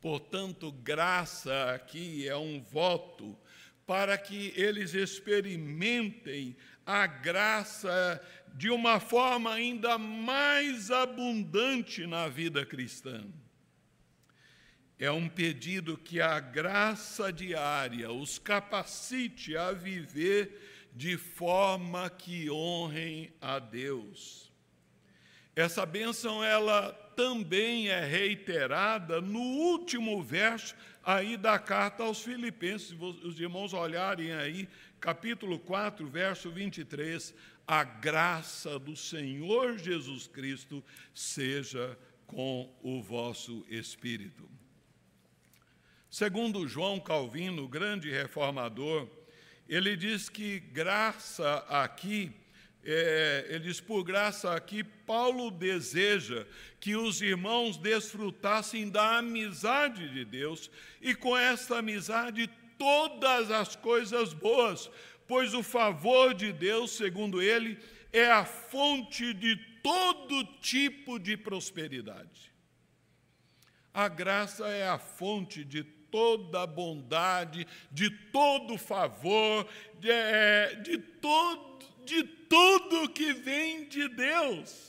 Portanto, 0.00 0.70
graça 0.70 1.74
aqui 1.74 2.28
é 2.28 2.36
um 2.36 2.62
voto 2.62 3.36
para 3.84 4.16
que 4.16 4.52
eles 4.54 4.94
experimentem 4.94 6.56
a 6.86 7.06
graça 7.06 8.22
de 8.54 8.70
uma 8.70 9.00
forma 9.00 9.52
ainda 9.52 9.98
mais 9.98 10.90
abundante 10.90 12.06
na 12.06 12.28
vida 12.28 12.64
cristã. 12.64 13.26
É 14.98 15.10
um 15.10 15.28
pedido 15.28 15.96
que 15.96 16.20
a 16.20 16.38
graça 16.38 17.32
diária 17.32 18.10
os 18.10 18.38
capacite 18.38 19.56
a 19.56 19.72
viver 19.72 20.67
de 20.98 21.16
forma 21.16 22.10
que 22.10 22.50
honrem 22.50 23.32
a 23.40 23.60
Deus. 23.60 24.50
Essa 25.54 25.86
bênção 25.86 26.42
ela 26.42 26.92
também 27.14 27.88
é 27.88 28.04
reiterada 28.04 29.20
no 29.20 29.38
último 29.38 30.20
verso 30.20 30.74
aí 31.04 31.36
da 31.36 31.56
carta 31.56 32.02
aos 32.02 32.20
Filipenses, 32.20 32.88
se 32.88 32.96
os 32.96 33.38
irmãos 33.38 33.72
olharem 33.72 34.32
aí, 34.32 34.68
capítulo 34.98 35.60
4, 35.60 36.04
verso 36.08 36.50
23, 36.50 37.32
a 37.64 37.84
graça 37.84 38.76
do 38.76 38.96
Senhor 38.96 39.78
Jesus 39.78 40.26
Cristo 40.26 40.84
seja 41.14 41.96
com 42.26 42.74
o 42.82 43.00
vosso 43.00 43.64
espírito. 43.68 44.50
Segundo 46.10 46.66
João 46.66 46.98
Calvino, 46.98 47.68
grande 47.68 48.10
reformador, 48.10 49.08
ele 49.68 49.96
diz 49.96 50.28
que 50.28 50.60
graça 50.60 51.58
aqui, 51.68 52.32
é, 52.82 53.46
ele 53.50 53.64
diz 53.64 53.80
por 53.80 54.02
graça 54.02 54.54
aqui, 54.54 54.82
Paulo 54.82 55.50
deseja 55.50 56.46
que 56.80 56.96
os 56.96 57.20
irmãos 57.20 57.76
desfrutassem 57.76 58.88
da 58.88 59.18
amizade 59.18 60.08
de 60.08 60.24
Deus 60.24 60.70
e 61.02 61.14
com 61.14 61.36
esta 61.36 61.78
amizade 61.78 62.48
todas 62.78 63.50
as 63.50 63.76
coisas 63.76 64.32
boas, 64.32 64.90
pois 65.26 65.52
o 65.52 65.62
favor 65.62 66.32
de 66.32 66.52
Deus, 66.52 66.92
segundo 66.92 67.42
ele, 67.42 67.78
é 68.12 68.30
a 68.30 68.44
fonte 68.44 69.34
de 69.34 69.56
todo 69.82 70.44
tipo 70.60 71.18
de 71.18 71.36
prosperidade. 71.36 72.52
A 73.92 74.08
graça 74.08 74.66
é 74.68 74.88
a 74.88 74.98
fonte 74.98 75.64
de 75.64 75.82
toda 76.10 76.66
bondade, 76.66 77.66
de 77.90 78.10
todo 78.10 78.78
favor, 78.78 79.68
de, 79.98 80.10
é, 80.10 80.74
de, 80.76 80.98
todo, 80.98 81.78
de 82.04 82.22
tudo 82.24 83.10
que 83.10 83.32
vem 83.32 83.88
de 83.88 84.08
Deus. 84.08 84.88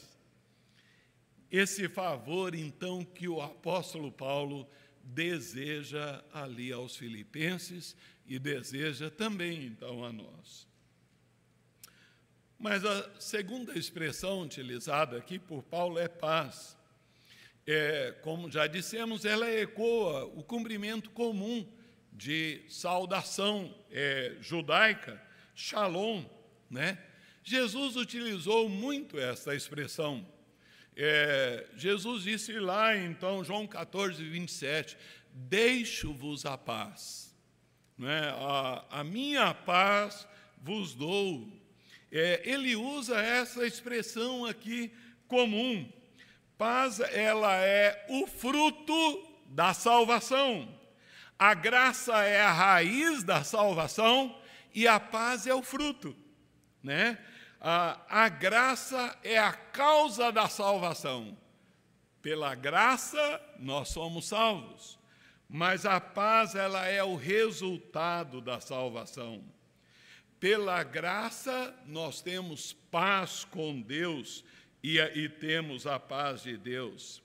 esse 1.52 1.90
favor, 1.90 2.54
então, 2.54 3.04
que 3.04 3.28
o 3.28 3.42
apóstolo 3.42 4.12
Paulo 4.12 4.70
deseja 5.04 6.24
ali 6.32 6.72
aos 6.72 6.96
filipenses 6.96 7.96
e 8.28 8.38
deseja 8.38 9.10
também, 9.10 9.66
então, 9.66 10.06
a 10.06 10.14
nós. 10.14 10.68
Mas 12.60 12.86
a 12.86 13.20
segunda 13.20 13.80
expressão 13.80 14.42
utilizada 14.42 15.18
aqui 15.18 15.40
por 15.40 15.64
Paulo 15.64 15.98
é 15.98 16.08
paz. 16.08 16.78
É, 17.72 18.16
como 18.24 18.50
já 18.50 18.66
dissemos, 18.66 19.26
ela 19.26 19.48
ecoa 19.48 20.26
o 20.26 20.42
cumprimento 20.42 21.12
comum 21.12 21.64
de 22.12 22.64
saudação 22.68 23.72
é, 23.92 24.36
judaica, 24.42 25.22
shalom, 25.54 26.26
né? 26.68 26.98
Jesus 27.44 27.96
utilizou 27.96 28.68
muito 28.68 29.20
essa 29.20 29.54
expressão. 29.54 30.28
É, 30.96 31.68
Jesus 31.78 32.24
disse 32.24 32.54
lá, 32.54 32.98
então, 32.98 33.44
João 33.44 33.68
14, 33.68 34.24
27, 34.24 34.98
deixo-vos 35.32 36.48
a 36.48 36.58
paz. 36.58 37.38
Né? 37.96 38.34
A, 38.36 39.00
a 39.00 39.04
minha 39.04 39.54
paz 39.54 40.28
vos 40.60 40.96
dou. 40.96 41.48
É, 42.12 42.42
ele 42.44 42.76
usa 42.76 43.22
essa 43.22 43.64
expressão 43.68 44.44
aqui 44.44 44.92
comum. 45.28 45.88
Paz, 46.60 47.00
ela 47.00 47.56
é 47.56 48.06
o 48.10 48.28
fruto 48.28 49.26
da 49.46 49.74
salvação. 49.74 50.68
A 51.40 51.54
graça 51.54 52.22
é 52.24 52.42
a 52.42 52.52
raiz 52.52 53.24
da 53.24 53.46
salvação 53.46 54.38
e 54.76 54.86
a 54.86 55.00
paz 55.00 55.48
é 55.48 55.56
o 55.56 55.64
fruto, 55.64 56.14
né? 56.84 57.18
A, 57.62 58.26
a 58.26 58.28
graça 58.28 59.18
é 59.24 59.40
a 59.40 59.54
causa 59.54 60.34
da 60.34 60.50
salvação. 60.50 61.38
Pela 62.22 62.54
graça 62.56 63.42
nós 63.58 63.88
somos 63.88 64.28
salvos, 64.28 65.00
mas 65.48 65.86
a 65.86 66.02
paz 66.02 66.56
ela 66.56 66.86
é 66.86 67.02
o 67.02 67.16
resultado 67.16 68.42
da 68.42 68.60
salvação. 68.60 69.42
Pela 70.42 70.84
graça 70.84 71.74
nós 71.86 72.22
temos 72.22 72.74
paz 72.74 73.46
com 73.46 73.80
Deus 73.82 74.44
e, 74.84 75.00
e 75.00 75.30
temos 75.30 75.86
a 75.86 76.00
paz 76.00 76.44
de 76.44 76.58
Deus. 76.58 77.22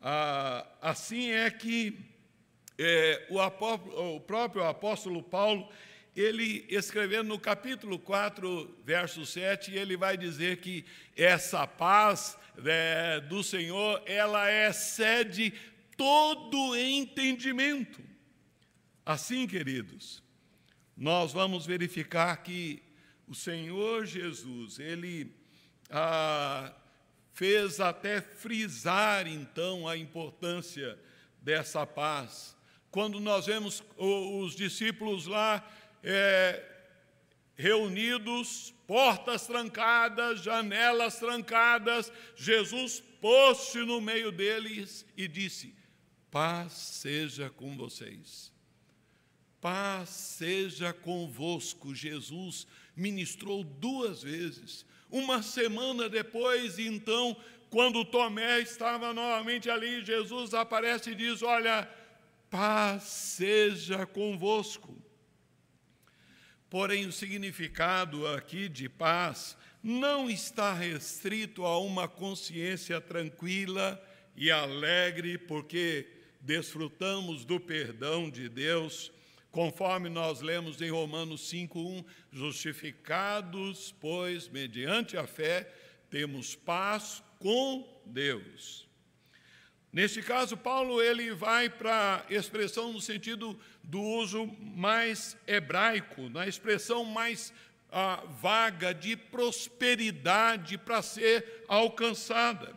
Ah, 0.00 0.66
assim 0.80 1.30
é 1.30 1.50
que 1.50 1.98
é, 2.78 3.26
o, 3.30 3.38
o 4.16 4.20
próprio 4.20 4.64
apóstolo 4.64 5.22
Paulo 5.22 5.68
ele 6.16 6.64
escrevendo 6.70 7.28
no 7.28 7.38
capítulo 7.38 7.98
4, 7.98 8.74
verso 8.82 9.26
7, 9.26 9.74
ele 9.74 9.98
vai 9.98 10.16
dizer 10.16 10.56
que 10.58 10.82
essa 11.14 11.66
paz 11.66 12.38
é, 12.64 13.20
do 13.20 13.42
Senhor, 13.42 14.02
ela 14.06 14.50
excede 14.50 15.52
todo 15.94 16.74
entendimento. 16.74 18.02
Assim, 19.04 19.46
queridos, 19.46 20.22
nós 20.96 21.34
vamos 21.34 21.66
verificar 21.66 22.34
que 22.38 22.82
o 23.28 23.34
Senhor 23.34 24.06
Jesus, 24.06 24.78
ele 24.78 25.36
ah, 25.90 26.72
fez 27.32 27.80
até 27.80 28.20
frisar, 28.20 29.26
então, 29.26 29.86
a 29.86 29.96
importância 29.96 30.98
dessa 31.40 31.86
paz. 31.86 32.56
Quando 32.90 33.20
nós 33.20 33.46
vemos 33.46 33.82
os 33.98 34.56
discípulos 34.56 35.26
lá 35.26 35.62
é, 36.02 36.64
reunidos, 37.54 38.72
portas 38.86 39.46
trancadas, 39.46 40.42
janelas 40.42 41.18
trancadas, 41.18 42.12
Jesus 42.34 43.02
pôs-se 43.20 43.78
no 43.78 44.00
meio 44.00 44.32
deles 44.32 45.04
e 45.16 45.28
disse: 45.28 45.74
Paz 46.30 46.72
seja 46.72 47.50
com 47.50 47.76
vocês. 47.76 48.52
Paz 49.60 50.10
seja 50.10 50.92
convosco. 50.92 51.94
Jesus 51.94 52.66
ministrou 52.94 53.64
duas 53.64 54.22
vezes. 54.22 54.86
Uma 55.16 55.42
semana 55.42 56.10
depois, 56.10 56.78
então, 56.78 57.34
quando 57.70 58.04
Tomé 58.04 58.60
estava 58.60 59.14
novamente 59.14 59.70
ali, 59.70 60.04
Jesus 60.04 60.52
aparece 60.52 61.12
e 61.12 61.14
diz: 61.14 61.42
Olha, 61.42 61.88
paz 62.50 63.04
seja 63.04 64.04
convosco. 64.04 64.94
Porém, 66.68 67.06
o 67.06 67.12
significado 67.12 68.26
aqui 68.28 68.68
de 68.68 68.90
paz 68.90 69.56
não 69.82 70.28
está 70.28 70.74
restrito 70.74 71.64
a 71.64 71.78
uma 71.80 72.06
consciência 72.06 73.00
tranquila 73.00 73.98
e 74.36 74.50
alegre, 74.50 75.38
porque 75.38 76.06
desfrutamos 76.42 77.42
do 77.46 77.58
perdão 77.58 78.28
de 78.28 78.50
Deus, 78.50 79.10
conforme 79.56 80.10
nós 80.10 80.42
lemos 80.42 80.82
em 80.82 80.90
Romanos 80.90 81.48
5:1, 81.48 82.04
justificados, 82.30 83.90
pois 83.98 84.50
mediante 84.50 85.16
a 85.16 85.26
fé 85.26 85.66
temos 86.10 86.54
paz 86.54 87.22
com 87.38 88.02
Deus. 88.04 88.86
Neste 89.90 90.20
caso, 90.20 90.58
Paulo 90.58 91.00
ele 91.00 91.32
vai 91.32 91.70
para 91.70 92.22
a 92.28 92.34
expressão 92.34 92.92
no 92.92 93.00
sentido 93.00 93.58
do 93.82 93.98
uso 93.98 94.46
mais 94.60 95.38
hebraico, 95.46 96.28
na 96.28 96.46
expressão 96.46 97.02
mais 97.02 97.50
ah, 97.90 98.22
vaga 98.42 98.92
de 98.92 99.16
prosperidade 99.16 100.76
para 100.76 101.00
ser 101.00 101.64
alcançada. 101.66 102.76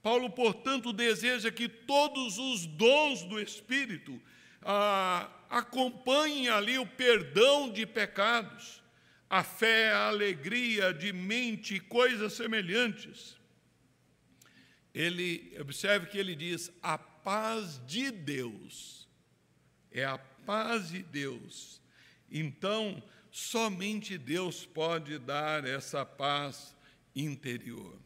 Paulo, 0.00 0.30
portanto, 0.30 0.92
deseja 0.92 1.50
que 1.50 1.68
todos 1.68 2.38
os 2.38 2.64
dons 2.64 3.24
do 3.24 3.40
Espírito 3.40 4.22
ah, 4.62 5.28
acompanhem 5.50 6.48
ali 6.48 6.78
o 6.78 6.86
perdão 6.86 7.70
de 7.72 7.86
pecados, 7.86 8.82
a 9.28 9.42
fé, 9.42 9.92
a 9.92 10.08
alegria 10.08 10.92
de 10.92 11.12
mente 11.12 11.74
e 11.74 11.80
coisas 11.80 12.32
semelhantes 12.34 13.36
ele 14.96 15.54
observe 15.60 16.06
que 16.06 16.16
ele 16.16 16.34
diz 16.34 16.72
a 16.82 16.96
paz 16.96 17.78
de 17.86 18.10
Deus. 18.10 19.06
É 19.90 20.06
a 20.06 20.16
paz 20.16 20.88
de 20.88 21.02
Deus. 21.02 21.82
Então, 22.30 23.02
somente 23.30 24.16
Deus 24.16 24.64
pode 24.64 25.18
dar 25.18 25.66
essa 25.66 26.06
paz 26.06 26.74
interior. 27.14 28.00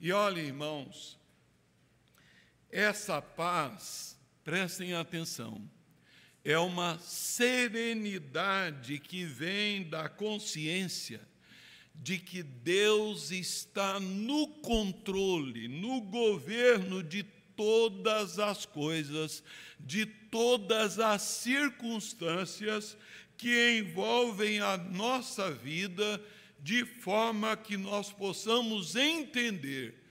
E 0.00 0.10
olhem, 0.10 0.46
irmãos, 0.46 1.16
essa 2.68 3.22
paz, 3.22 4.18
prestem 4.42 4.94
atenção, 4.94 5.70
é 6.44 6.58
uma 6.58 6.98
serenidade 6.98 8.98
que 8.98 9.24
vem 9.24 9.84
da 9.84 10.08
consciência 10.08 11.20
de 11.94 12.18
que 12.18 12.42
Deus 12.42 13.30
está 13.30 14.00
no 14.00 14.48
controle, 14.48 15.68
no 15.68 16.00
governo 16.00 17.02
de 17.02 17.22
todas 17.54 18.38
as 18.38 18.66
coisas, 18.66 19.44
de 19.78 20.06
todas 20.06 20.98
as 20.98 21.22
circunstâncias 21.22 22.96
que 23.36 23.78
envolvem 23.78 24.60
a 24.60 24.76
nossa 24.76 25.50
vida, 25.50 26.20
de 26.58 26.84
forma 26.84 27.56
que 27.56 27.76
nós 27.76 28.12
possamos 28.12 28.96
entender 28.96 30.01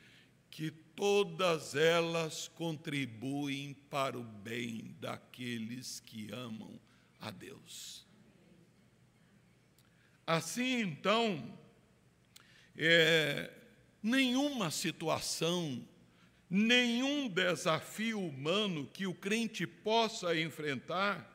todas 1.02 1.74
elas 1.74 2.48
contribuem 2.48 3.74
para 3.90 4.20
o 4.20 4.24
bem 4.24 4.96
daqueles 5.00 6.00
que 6.00 6.32
amam 6.32 6.80
a 7.20 7.32
Deus. 7.32 8.06
Assim, 10.28 10.82
então, 10.82 11.58
é, 12.78 13.50
nenhuma 14.04 14.70
situação, 14.70 15.84
nenhum 16.48 17.28
desafio 17.28 18.20
humano 18.20 18.88
que 18.94 19.08
o 19.08 19.16
crente 19.16 19.66
possa 19.66 20.40
enfrentar 20.40 21.28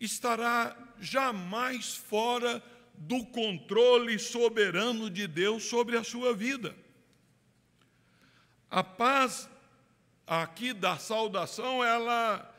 estará 0.00 0.74
jamais 0.98 1.94
fora 1.94 2.64
do 2.94 3.26
controle 3.26 4.18
soberano 4.18 5.10
de 5.10 5.26
Deus 5.26 5.64
sobre 5.64 5.98
a 5.98 6.02
sua 6.02 6.32
vida. 6.32 6.85
A 8.70 8.82
paz 8.82 9.48
aqui 10.26 10.72
da 10.72 10.96
saudação, 10.96 11.84
ela 11.84 12.52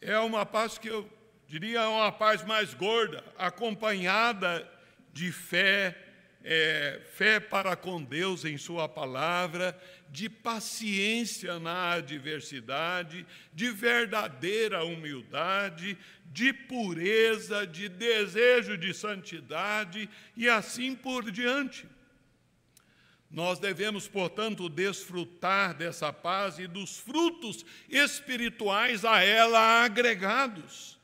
é 0.00 0.18
uma 0.18 0.46
paz 0.46 0.78
que 0.78 0.88
eu 0.88 1.08
diria 1.46 1.88
uma 1.88 2.10
paz 2.10 2.44
mais 2.44 2.72
gorda, 2.72 3.22
acompanhada 3.36 4.66
de 5.12 5.30
fé, 5.30 5.96
é, 6.42 7.00
fé 7.12 7.38
para 7.38 7.76
com 7.76 8.02
Deus 8.02 8.44
em 8.44 8.56
Sua 8.56 8.88
palavra, 8.88 9.78
de 10.08 10.30
paciência 10.30 11.58
na 11.58 11.92
adversidade, 11.92 13.26
de 13.52 13.70
verdadeira 13.70 14.84
humildade, 14.84 15.98
de 16.26 16.52
pureza, 16.52 17.66
de 17.66 17.88
desejo 17.88 18.78
de 18.78 18.94
santidade 18.94 20.08
e 20.36 20.48
assim 20.48 20.94
por 20.94 21.30
diante. 21.30 21.86
Nós 23.30 23.60
devemos, 23.60 24.08
portanto, 24.08 24.68
desfrutar 24.68 25.72
dessa 25.74 26.12
paz 26.12 26.58
e 26.58 26.66
dos 26.66 26.98
frutos 26.98 27.64
espirituais 27.88 29.04
a 29.04 29.22
ela 29.22 29.84
agregados. 29.84 30.98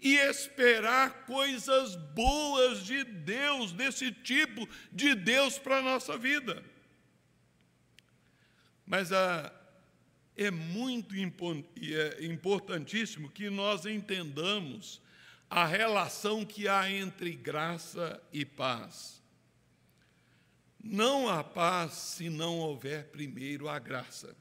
E 0.00 0.14
esperar 0.14 1.26
coisas 1.26 1.94
boas 2.14 2.84
de 2.84 3.04
Deus, 3.04 3.72
desse 3.72 4.10
tipo 4.10 4.66
de 4.90 5.14
Deus 5.14 5.58
para 5.58 5.78
a 5.78 5.82
nossa 5.82 6.16
vida. 6.16 6.64
Mas 8.86 9.12
a, 9.12 9.52
é 10.36 10.50
muito 10.50 11.14
é 11.16 12.24
importantíssimo 12.24 13.28
que 13.28 13.50
nós 13.50 13.84
entendamos 13.84 15.02
a 15.50 15.66
relação 15.66 16.46
que 16.46 16.66
há 16.68 16.90
entre 16.90 17.32
graça 17.32 18.22
e 18.32 18.44
paz. 18.44 19.17
Não 20.82 21.28
há 21.28 21.42
paz 21.42 21.92
se 21.92 22.30
não 22.30 22.58
houver 22.58 23.08
primeiro 23.08 23.68
a 23.68 23.78
graça. 23.78 24.36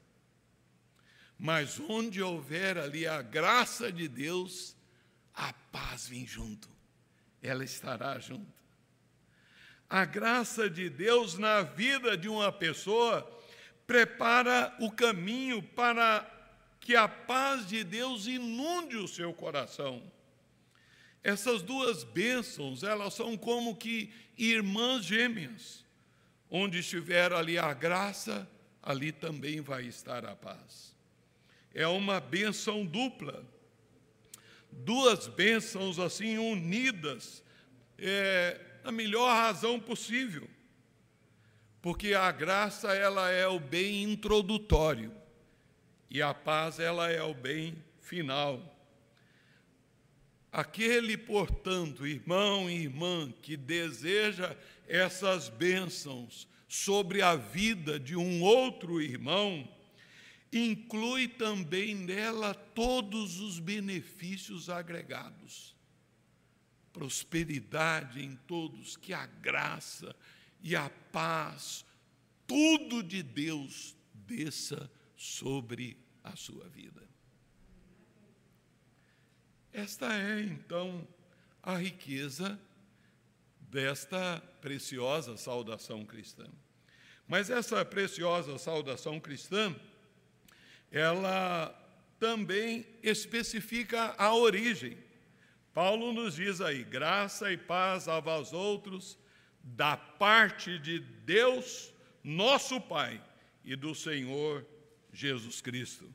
Mas 1.38 1.80
onde 1.80 2.22
houver 2.22 2.78
ali 2.78 3.06
a 3.08 3.22
graça 3.22 3.92
de 3.92 4.08
Deus, 4.08 4.76
a 5.34 5.54
paz 5.54 6.08
vem 6.08 6.26
junto, 6.26 6.70
ela 7.42 7.64
estará 7.64 8.18
junto. 8.20 8.58
A 9.90 10.04
graça 10.04 10.70
de 10.70 10.90
Deus 10.90 11.38
na 11.38 11.62
vida 11.62 12.18
de 12.18 12.28
uma 12.28 12.52
pessoa 12.52 13.30
prepara 13.86 14.76
o 14.80 14.92
caminho 14.92 15.64
para 15.64 16.30
que 16.80 16.96
a 16.96 17.08
paz 17.08 17.66
de 17.66 17.84
Deus 17.84 18.28
inunde 18.28 18.98
o 18.98 19.08
seu 19.08 19.34
coração. 19.34 20.04
Essas 21.24 21.62
duas 21.62 22.04
bênçãos, 22.04 22.84
elas 22.84 23.14
são 23.14 23.38
como 23.38 23.76
que 23.76 24.14
irmãs 24.38 25.06
gêmeas. 25.06 25.87
Onde 26.50 26.80
estiver 26.80 27.34
ali 27.34 27.58
a 27.58 27.74
graça, 27.74 28.50
ali 28.82 29.12
também 29.12 29.62
vai 29.62 29.86
estar 29.86 30.26
a 30.26 30.36
paz. 30.36 30.96
É 31.74 31.88
uma 31.88 32.20
bênção 32.20 32.86
dupla. 32.86 33.46
Duas 34.72 35.28
bênçãos 35.28 36.00
assim 36.00 36.38
unidas, 36.38 37.44
é 37.98 38.60
a 38.84 38.92
melhor 38.92 39.30
razão 39.30 39.80
possível 39.80 40.48
porque 41.88 42.14
a 42.14 42.30
graça 42.34 42.94
ela 42.94 43.32
é 43.32 43.48
o 43.48 43.62
bem 43.62 44.04
introdutório 44.04 45.10
e 46.10 46.22
a 46.22 46.34
paz 46.34 46.80
ela 46.80 47.10
é 47.10 47.24
o 47.24 47.34
bem 47.34 47.82
final. 48.02 48.78
Aquele, 50.52 51.16
portanto, 51.18 52.06
irmão 52.06 52.70
e 52.70 52.84
irmã 52.84 53.32
que 53.42 53.56
deseja 53.56 54.54
essas 54.88 55.50
bênçãos 55.50 56.48
sobre 56.68 57.22
a 57.22 57.36
vida 57.36 58.00
de 58.00 58.16
um 58.16 58.42
outro 58.42 59.02
irmão, 59.02 59.68
inclui 60.52 61.28
também 61.28 61.96
nela 61.96 62.54
todos 62.54 63.40
os 63.40 63.60
benefícios 63.60 64.70
agregados. 64.70 65.76
Prosperidade 66.92 68.24
em 68.24 68.36
todos, 68.36 68.98
que 68.98 69.14
a 69.14 69.26
graça 69.26 70.16
e 70.62 70.76
a 70.76 70.90
paz, 70.90 71.86
tudo 72.48 73.04
de 73.04 73.22
Deus 73.22 73.96
desça 74.14 74.90
sobre 75.16 75.98
a 76.24 76.36
sua 76.36 76.68
vida. 76.70 77.08
Esta 79.72 80.12
é, 80.14 80.42
então, 80.42 81.08
a 81.62 81.78
riqueza 81.78 82.60
desta 83.68 84.42
preciosa 84.62 85.38
saudação 85.38 86.06
cristã. 86.06 86.46
Mas 87.28 87.50
essa 87.50 87.84
preciosa 87.84 88.58
saudação 88.58 89.20
cristã, 89.20 89.76
ela 90.90 91.70
também 92.20 92.86
especifica 93.04 94.16
a 94.18 94.34
origem. 94.34 94.98
Paulo 95.74 96.14
nos 96.14 96.36
diz 96.36 96.62
aí: 96.62 96.84
graça 96.84 97.52
e 97.52 97.58
paz 97.58 98.08
a 98.08 98.20
vós 98.20 98.54
outros 98.54 99.18
da 99.62 99.98
parte 99.98 100.80
de 100.80 101.00
Deus, 101.00 101.94
nosso 102.24 102.80
Pai, 102.80 103.22
e 103.66 103.76
do 103.76 103.94
Senhor 103.94 104.66
Jesus 105.12 105.60
Cristo. 105.60 106.10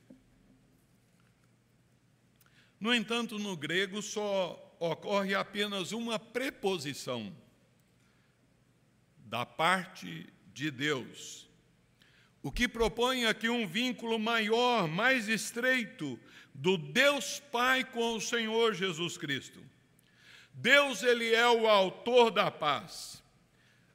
No 2.80 2.94
entanto, 2.94 3.38
no 3.38 3.56
grego 3.56 4.00
só 4.00 4.74
ocorre 4.80 5.34
apenas 5.34 5.92
uma 5.92 6.18
preposição 6.18 7.32
da 9.32 9.46
parte 9.46 10.26
de 10.52 10.70
Deus. 10.70 11.48
O 12.42 12.52
que 12.52 12.68
propõe 12.68 13.24
aqui 13.24 13.48
um 13.48 13.66
vínculo 13.66 14.18
maior, 14.18 14.86
mais 14.86 15.26
estreito 15.26 16.20
do 16.52 16.76
Deus 16.76 17.40
Pai 17.50 17.82
com 17.82 18.16
o 18.16 18.20
Senhor 18.20 18.74
Jesus 18.74 19.16
Cristo. 19.16 19.58
Deus 20.52 21.02
ele 21.02 21.34
é 21.34 21.48
o 21.48 21.66
autor 21.66 22.30
da 22.30 22.50
paz. 22.50 23.22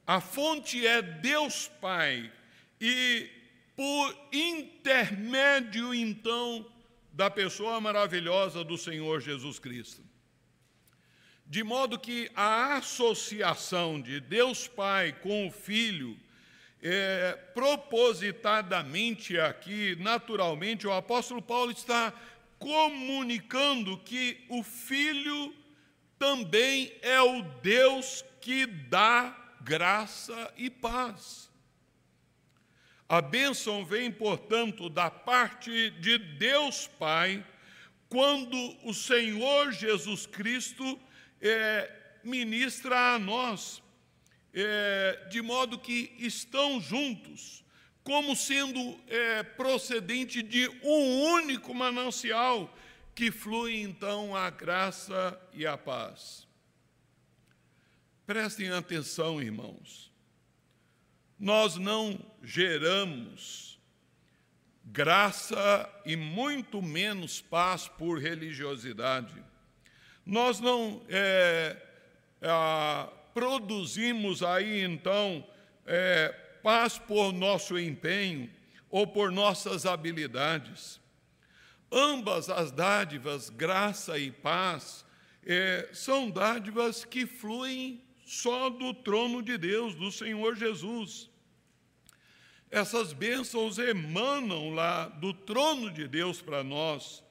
A 0.07 0.19
fonte 0.19 0.87
é 0.87 1.03
Deus 1.03 1.69
Pai, 1.79 2.33
e 2.81 3.29
por 3.75 4.17
intermédio, 4.33 5.93
então, 5.93 6.65
da 7.13 7.29
pessoa 7.29 7.79
maravilhosa 7.79 8.63
do 8.63 8.75
Senhor 8.75 9.21
Jesus 9.21 9.59
Cristo. 9.59 10.06
De 11.49 11.63
modo 11.63 11.97
que 11.97 12.29
a 12.35 12.75
associação 12.75 14.01
de 14.01 14.19
Deus 14.19 14.67
Pai 14.67 15.13
com 15.13 15.47
o 15.47 15.51
Filho, 15.51 16.19
é, 16.83 17.39
propositadamente 17.53 19.39
aqui, 19.39 19.95
naturalmente, 19.97 20.85
o 20.85 20.91
apóstolo 20.91 21.41
Paulo 21.41 21.71
está 21.71 22.13
comunicando 22.59 23.97
que 23.99 24.43
o 24.49 24.61
Filho 24.61 25.55
também 26.19 26.93
é 27.01 27.21
o 27.21 27.41
Deus 27.61 28.25
que 28.41 28.65
dá 28.65 29.55
graça 29.61 30.53
e 30.57 30.69
paz. 30.69 31.49
A 33.07 33.21
bênção 33.21 33.85
vem, 33.85 34.11
portanto, 34.11 34.89
da 34.89 35.09
parte 35.09 35.91
de 35.91 36.17
Deus 36.17 36.87
Pai, 36.99 37.45
quando 38.09 38.57
o 38.83 38.93
Senhor 38.93 39.71
Jesus 39.71 40.25
Cristo 40.25 40.99
é, 41.41 41.91
ministra 42.23 43.15
a 43.15 43.19
nós, 43.19 43.81
é, 44.53 45.27
de 45.29 45.41
modo 45.41 45.79
que 45.79 46.13
estão 46.19 46.79
juntos, 46.81 47.63
como 48.03 48.35
sendo 48.35 48.99
é, 49.07 49.43
procedente 49.43 50.41
de 50.41 50.67
um 50.83 51.21
único 51.33 51.73
manancial, 51.73 52.73
que 53.13 53.31
flui 53.31 53.81
então 53.81 54.35
a 54.35 54.49
graça 54.49 55.39
e 55.51 55.65
a 55.65 55.77
paz. 55.77 56.47
Prestem 58.25 58.69
atenção, 58.69 59.41
irmãos. 59.41 60.11
Nós 61.39 61.77
não 61.77 62.19
geramos 62.43 63.79
graça 64.83 65.89
e 66.05 66.15
muito 66.15 66.81
menos 66.81 67.41
paz 67.41 67.87
por 67.87 68.19
religiosidade. 68.19 69.43
Nós 70.27 70.59
não 70.59 71.01
é, 71.07 71.77
é, 72.41 73.09
produzimos 73.33 74.43
aí, 74.43 74.83
então, 74.83 75.41
é, 75.85 76.27
paz 76.61 76.99
por 76.99 77.31
nosso 77.31 77.79
empenho 77.79 78.49
ou 78.89 79.07
por 79.07 79.31
nossas 79.31 79.85
habilidades. 79.85 80.99
Ambas 81.89 82.49
as 82.49 82.73
dádivas, 82.73 83.49
graça 83.49 84.19
e 84.19 84.29
paz, 84.29 85.05
é, 85.45 85.87
são 85.93 86.29
dádivas 86.29 87.05
que 87.05 87.25
fluem 87.25 88.03
só 88.25 88.69
do 88.69 88.93
trono 88.93 89.41
de 89.41 89.57
Deus, 89.57 89.95
do 89.95 90.11
Senhor 90.11 90.57
Jesus. 90.57 91.29
Essas 92.69 93.13
bênçãos 93.13 93.77
emanam 93.77 94.71
lá 94.71 95.07
do 95.07 95.33
trono 95.33 95.89
de 95.89 96.05
Deus 96.05 96.41
para 96.41 96.65
nós, 96.65 97.23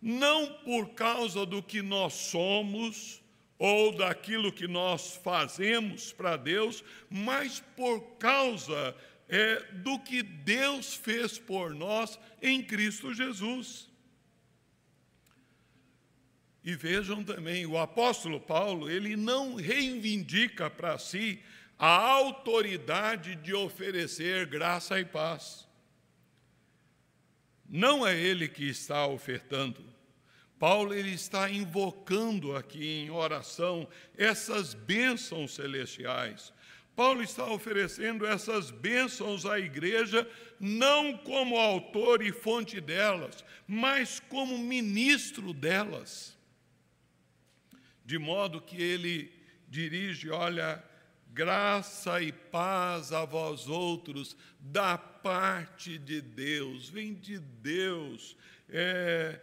não 0.00 0.52
por 0.64 0.90
causa 0.90 1.44
do 1.44 1.62
que 1.62 1.82
nós 1.82 2.14
somos 2.14 3.22
ou 3.58 3.92
daquilo 3.92 4.52
que 4.52 4.68
nós 4.68 5.16
fazemos 5.22 6.12
para 6.12 6.36
Deus, 6.36 6.84
mas 7.10 7.60
por 7.76 8.00
causa 8.18 8.94
é, 9.28 9.60
do 9.72 9.98
que 9.98 10.22
Deus 10.22 10.94
fez 10.94 11.38
por 11.38 11.74
nós 11.74 12.18
em 12.40 12.62
Cristo 12.62 13.12
Jesus. 13.12 13.88
E 16.64 16.74
vejam 16.74 17.24
também, 17.24 17.66
o 17.66 17.78
apóstolo 17.78 18.40
Paulo, 18.40 18.90
ele 18.90 19.16
não 19.16 19.54
reivindica 19.54 20.70
para 20.70 20.98
si 20.98 21.42
a 21.78 21.88
autoridade 21.88 23.36
de 23.36 23.54
oferecer 23.54 24.46
graça 24.46 24.98
e 24.98 25.04
paz. 25.04 25.67
Não 27.68 28.06
é 28.06 28.18
ele 28.18 28.48
que 28.48 28.64
está 28.68 29.06
ofertando. 29.06 29.84
Paulo 30.58 30.92
ele 30.92 31.12
está 31.12 31.48
invocando 31.50 32.56
aqui 32.56 32.84
em 32.84 33.10
oração 33.10 33.86
essas 34.16 34.74
bênçãos 34.74 35.54
celestiais, 35.54 36.52
Paulo 36.98 37.22
está 37.22 37.48
oferecendo 37.48 38.26
essas 38.26 38.72
bênçãos 38.72 39.46
à 39.46 39.56
igreja, 39.56 40.28
não 40.58 41.16
como 41.16 41.56
autor 41.56 42.20
e 42.20 42.32
fonte 42.32 42.80
delas, 42.80 43.44
mas 43.68 44.18
como 44.18 44.58
ministro 44.58 45.54
delas. 45.54 46.36
De 48.04 48.18
modo 48.18 48.60
que 48.60 48.82
ele 48.82 49.32
dirige, 49.68 50.28
olha, 50.28 50.82
graça 51.32 52.20
e 52.20 52.32
paz 52.32 53.12
a 53.12 53.24
vós 53.24 53.68
outros, 53.68 54.36
da 54.60 54.98
parte 54.98 55.98
de 55.98 56.20
Deus, 56.20 56.88
vem 56.88 57.14
de 57.14 57.38
Deus. 57.38 58.36
É, 58.68 59.40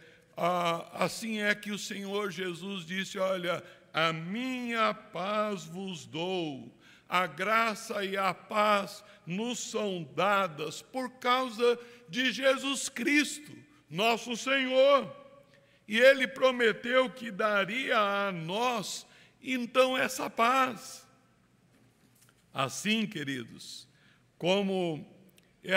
assim 0.92 1.40
é 1.40 1.54
que 1.54 1.70
o 1.70 1.78
Senhor 1.78 2.30
Jesus 2.30 2.84
disse: 2.84 3.18
Olha, 3.18 3.62
a 3.92 4.12
minha 4.12 4.92
paz 4.92 5.64
vos 5.64 6.06
dou 6.06 6.76
a 7.08 7.26
graça 7.26 8.04
e 8.04 8.16
a 8.16 8.34
paz 8.34 9.04
nos 9.24 9.58
são 9.58 10.02
dadas 10.14 10.82
por 10.82 11.10
causa 11.18 11.78
de 12.08 12.32
Jesus 12.32 12.88
Cristo, 12.88 13.52
nosso 13.88 14.36
Senhor. 14.36 15.14
E 15.86 15.98
Ele 15.98 16.26
prometeu 16.26 17.08
que 17.08 17.30
daria 17.30 17.98
a 17.98 18.32
nós, 18.32 19.06
então, 19.40 19.96
essa 19.96 20.28
paz. 20.28 21.05
Assim, 22.56 23.06
queridos, 23.06 23.86
como 24.38 25.06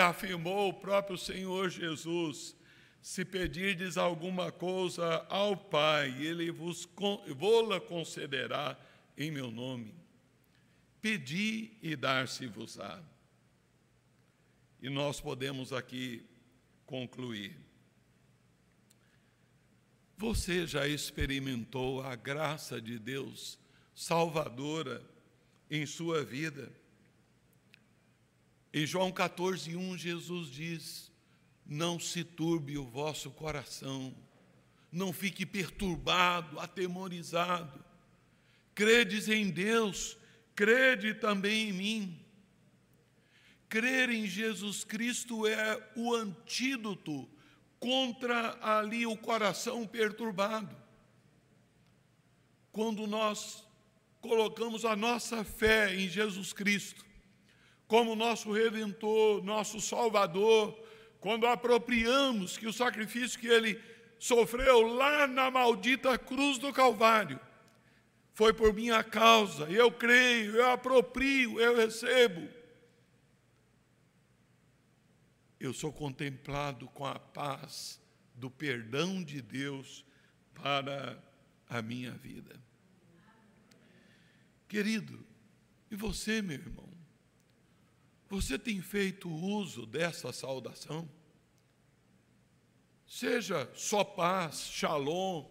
afirmou 0.02 0.70
o 0.70 0.72
próprio 0.72 1.18
Senhor 1.18 1.68
Jesus, 1.68 2.56
se 3.02 3.22
pedirdes 3.22 3.98
alguma 3.98 4.50
coisa 4.50 5.26
ao 5.28 5.54
Pai, 5.54 6.08
Ele 6.24 6.50
vos 6.50 6.88
vou-la 7.36 7.82
concederá 7.82 8.80
em 9.14 9.30
meu 9.30 9.50
nome. 9.50 9.94
Pedi 11.02 11.76
e 11.82 11.94
dar-se-vos-á. 11.94 13.02
E 14.80 14.88
nós 14.88 15.20
podemos 15.20 15.74
aqui 15.74 16.24
concluir. 16.86 17.54
Você 20.16 20.66
já 20.66 20.88
experimentou 20.88 22.00
a 22.00 22.16
graça 22.16 22.80
de 22.80 22.98
Deus 22.98 23.58
salvadora 23.94 25.09
em 25.70 25.86
sua 25.86 26.24
vida? 26.24 26.72
Em 28.72 28.84
João 28.84 29.12
14, 29.12 29.76
1, 29.76 29.96
Jesus 29.96 30.50
diz: 30.50 31.12
Não 31.64 31.98
se 31.98 32.24
turbe 32.24 32.76
o 32.76 32.84
vosso 32.84 33.30
coração, 33.30 34.14
não 34.90 35.12
fique 35.12 35.46
perturbado, 35.46 36.58
atemorizado. 36.58 37.84
Credes 38.74 39.28
em 39.28 39.50
Deus, 39.50 40.16
crede 40.54 41.14
também 41.14 41.68
em 41.68 41.72
mim. 41.72 42.26
Crer 43.68 44.10
em 44.10 44.26
Jesus 44.26 44.82
Cristo 44.82 45.46
é 45.46 45.92
o 45.94 46.12
antídoto 46.12 47.28
contra 47.78 48.58
ali 48.60 49.06
o 49.06 49.16
coração 49.16 49.86
perturbado. 49.86 50.76
Quando 52.72 53.06
nós 53.06 53.64
colocamos 54.20 54.84
a 54.84 54.94
nossa 54.94 55.44
fé 55.44 55.94
em 55.94 56.08
Jesus 56.08 56.52
Cristo 56.52 57.10
como 57.90 58.14
nosso 58.14 58.52
redentor, 58.52 59.42
nosso 59.42 59.80
salvador, 59.80 60.80
quando 61.18 61.44
apropriamos 61.44 62.56
que 62.56 62.68
o 62.68 62.72
sacrifício 62.72 63.40
que 63.40 63.48
ele 63.48 63.82
sofreu 64.16 64.82
lá 64.82 65.26
na 65.26 65.50
maldita 65.50 66.16
cruz 66.16 66.56
do 66.56 66.72
Calvário 66.72 67.40
foi 68.32 68.52
por 68.52 68.72
minha 68.72 69.02
causa, 69.02 69.64
eu 69.64 69.90
creio, 69.90 70.54
eu 70.54 70.70
aproprio, 70.70 71.58
eu 71.58 71.76
recebo. 71.76 72.48
Eu 75.58 75.74
sou 75.74 75.92
contemplado 75.92 76.86
com 76.90 77.04
a 77.04 77.18
paz 77.18 78.00
do 78.36 78.48
perdão 78.48 79.20
de 79.20 79.42
Deus 79.42 80.04
para 80.54 81.20
a 81.68 81.82
minha 81.82 82.12
vida. 82.12 82.62
Querido, 84.70 85.26
e 85.90 85.96
você, 85.96 86.40
meu 86.40 86.56
irmão? 86.56 86.88
Você 88.30 88.58
tem 88.58 88.80
feito 88.80 89.28
uso 89.28 89.84
dessa 89.84 90.32
saudação? 90.32 91.06
Seja 93.06 93.70
só 93.74 94.02
paz, 94.02 94.70
shalom, 94.70 95.44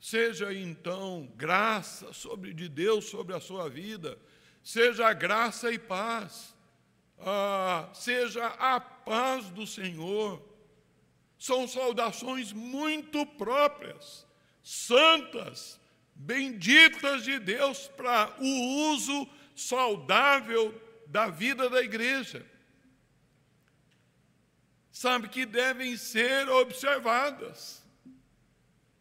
Seja 0.00 0.52
então 0.54 1.30
graça 1.36 2.10
sobre 2.14 2.54
de 2.54 2.70
Deus 2.70 3.10
sobre 3.10 3.34
a 3.36 3.40
sua 3.40 3.68
vida, 3.68 4.18
seja 4.64 5.12
graça 5.12 5.70
e 5.70 5.78
paz, 5.78 6.56
ah, 7.18 7.90
seja 7.92 8.46
a 8.46 8.80
paz 8.80 9.50
do 9.50 9.66
Senhor. 9.66 10.42
São 11.38 11.68
saudações 11.68 12.52
muito 12.52 13.24
próprias, 13.26 14.26
santas, 14.62 15.79
benditas 16.14 17.24
de 17.24 17.38
Deus 17.38 17.88
para 17.88 18.34
o 18.38 18.92
uso 18.92 19.28
saudável 19.54 20.74
da 21.06 21.28
vida 21.28 21.68
da 21.68 21.82
igreja. 21.82 22.46
Sabe 24.92 25.28
que 25.28 25.46
devem 25.46 25.96
ser 25.96 26.48
observadas. 26.48 27.82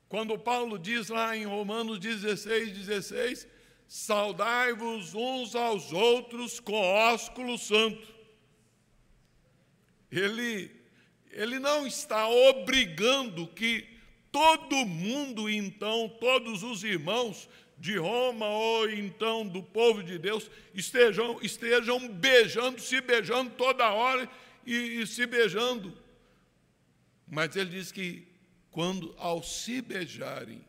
Quando 0.07 0.39
Paulo 0.39 0.80
diz 0.80 1.10
lá 1.10 1.36
em 1.36 1.45
Romanos 1.45 1.99
16, 1.99 2.72
16, 2.72 3.47
saudai-vos 3.88 5.14
uns 5.14 5.55
aos 5.55 5.91
outros 5.91 6.60
com 6.60 6.74
ósculo 6.74 7.57
santo. 7.57 8.07
Ele, 10.12 10.72
ele 11.32 11.60
não 11.60 11.86
está 11.86 12.28
obrigando 12.28 13.47
que 13.47 13.99
todo 14.32 14.86
mundo, 14.86 15.49
então, 15.49 16.09
todos 16.19 16.63
os 16.63 16.84
irmãos 16.84 17.49
de 17.77 17.97
Roma 17.97 18.45
ou 18.47 18.89
então 18.89 19.47
do 19.47 19.63
povo 19.63 20.03
de 20.03 20.17
Deus 20.17 20.49
estejam, 20.73 21.39
estejam 21.41 22.07
beijando, 22.09 22.80
se 22.82 22.99
beijando 22.99 23.51
toda 23.51 23.89
hora 23.89 24.30
e, 24.65 25.01
e 25.01 25.07
se 25.07 25.25
beijando. 25.25 25.97
Mas 27.27 27.55
ele 27.55 27.69
diz 27.69 27.91
que 27.91 28.27
quando 28.71 29.15
ao 29.17 29.41
se 29.43 29.82
beijarem, 29.82 30.65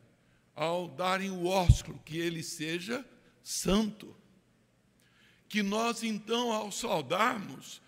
ao 0.55 0.87
darem 0.87 1.29
o 1.31 1.45
ósculo, 1.45 1.99
que 2.05 2.17
ele 2.17 2.43
seja 2.43 3.05
santo. 3.43 4.15
Que 5.47 5.61
nós 5.61 6.03
então, 6.03 6.51
ao 6.51 6.71
saudarmos, 6.71 7.81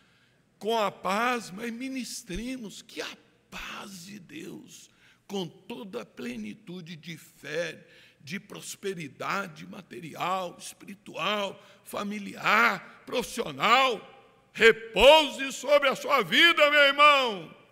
com 0.59 0.77
a 0.77 0.91
paz, 0.91 1.51
mas 1.51 1.71
ministremos 1.71 2.81
que 2.81 3.01
a 3.01 3.17
paz 3.49 4.05
de 4.05 4.19
Deus, 4.19 4.89
com 5.27 5.47
toda 5.47 6.01
a 6.01 6.05
plenitude 6.05 6.95
de 6.95 7.17
fé, 7.17 7.85
de 8.21 8.39
prosperidade 8.39 9.65
material, 9.65 10.55
espiritual, 10.57 11.61
familiar, 11.83 13.03
profissional, 13.05 14.09
repouse 14.53 15.51
sobre 15.51 15.89
a 15.89 15.95
sua 15.95 16.21
vida, 16.21 16.69
meu 16.69 16.81
irmão 16.81 17.63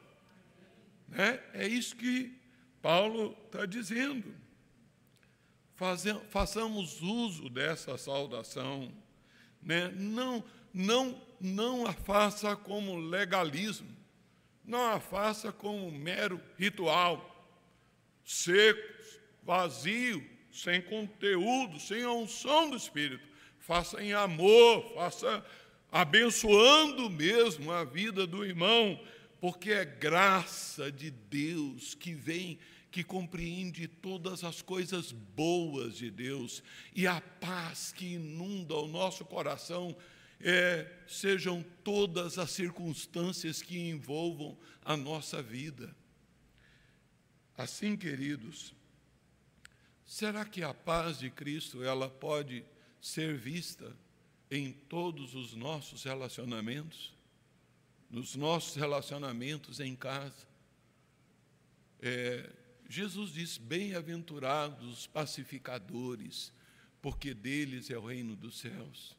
né? 1.11 1.39
É 1.53 1.67
isso 1.67 1.95
que 1.95 2.33
Paulo 2.81 3.37
está 3.45 3.65
dizendo. 3.65 4.33
façamos 6.29 7.01
uso 7.01 7.49
dessa 7.49 7.97
saudação. 7.97 8.91
Né? 9.61 9.89
Não, 9.89 10.43
não, 10.73 11.21
não 11.39 11.85
a 11.85 11.93
faça 11.93 12.55
como 12.55 12.95
legalismo, 12.95 13.89
não 14.63 14.85
a 14.85 14.99
faça 14.99 15.51
como 15.51 15.91
mero 15.91 16.41
ritual, 16.57 17.30
seco, 18.26 18.82
vazio, 19.43 20.24
sem 20.51 20.82
conteúdo, 20.82 21.80
sem 21.80 22.03
a 22.03 22.11
unção 22.11 22.69
do 22.69 22.78
Espírito. 22.78 23.28
Faça 23.59 24.01
em 24.03 24.13
amor, 24.13 24.93
faça 24.95 25.43
abençoando 25.91 27.09
mesmo 27.09 27.72
a 27.72 27.84
vida 27.84 28.26
do 28.26 28.45
irmão, 28.45 28.99
porque 29.39 29.72
é 29.72 29.86
graça 29.86 30.91
de 30.91 31.11
Deus 31.11 31.93
que 31.93 32.13
vem, 32.13 32.57
que 32.91 33.03
compreende 33.03 33.88
todas 33.88 34.43
as 34.43 34.61
coisas 34.61 35.11
boas 35.11 35.95
de 35.95 36.11
Deus, 36.11 36.63
e 36.95 37.07
a 37.07 37.22
paz 37.22 37.93
que 37.93 38.13
inunda 38.13 38.76
o 38.76 38.88
nosso 38.88 39.26
coração 39.26 39.95
é, 40.39 40.89
sejam 41.07 41.63
todas 41.84 42.38
as 42.38 42.51
circunstâncias 42.51 43.61
que 43.61 43.89
envolvam 43.89 44.57
a 44.84 44.97
nossa 44.97 45.41
vida. 45.41 45.95
Assim, 47.57 47.95
queridos, 47.95 48.73
será 50.05 50.45
que 50.45 50.63
a 50.63 50.73
paz 50.73 51.19
de 51.19 51.29
Cristo 51.29 51.83
ela 51.83 52.09
pode 52.09 52.65
ser 53.01 53.37
vista 53.37 53.95
em 54.49 54.71
todos 54.71 55.35
os 55.35 55.53
nossos 55.53 56.03
relacionamentos? 56.03 57.13
nos 58.11 58.35
nossos 58.35 58.75
relacionamentos 58.75 59.79
em 59.79 59.95
casa. 59.95 60.45
É, 62.01 62.51
Jesus 62.89 63.31
diz: 63.33 63.57
Bem-aventurados 63.57 64.99
os 64.99 65.07
pacificadores, 65.07 66.51
porque 67.01 67.33
deles 67.33 67.89
é 67.89 67.97
o 67.97 68.05
reino 68.05 68.35
dos 68.35 68.59
céus. 68.59 69.15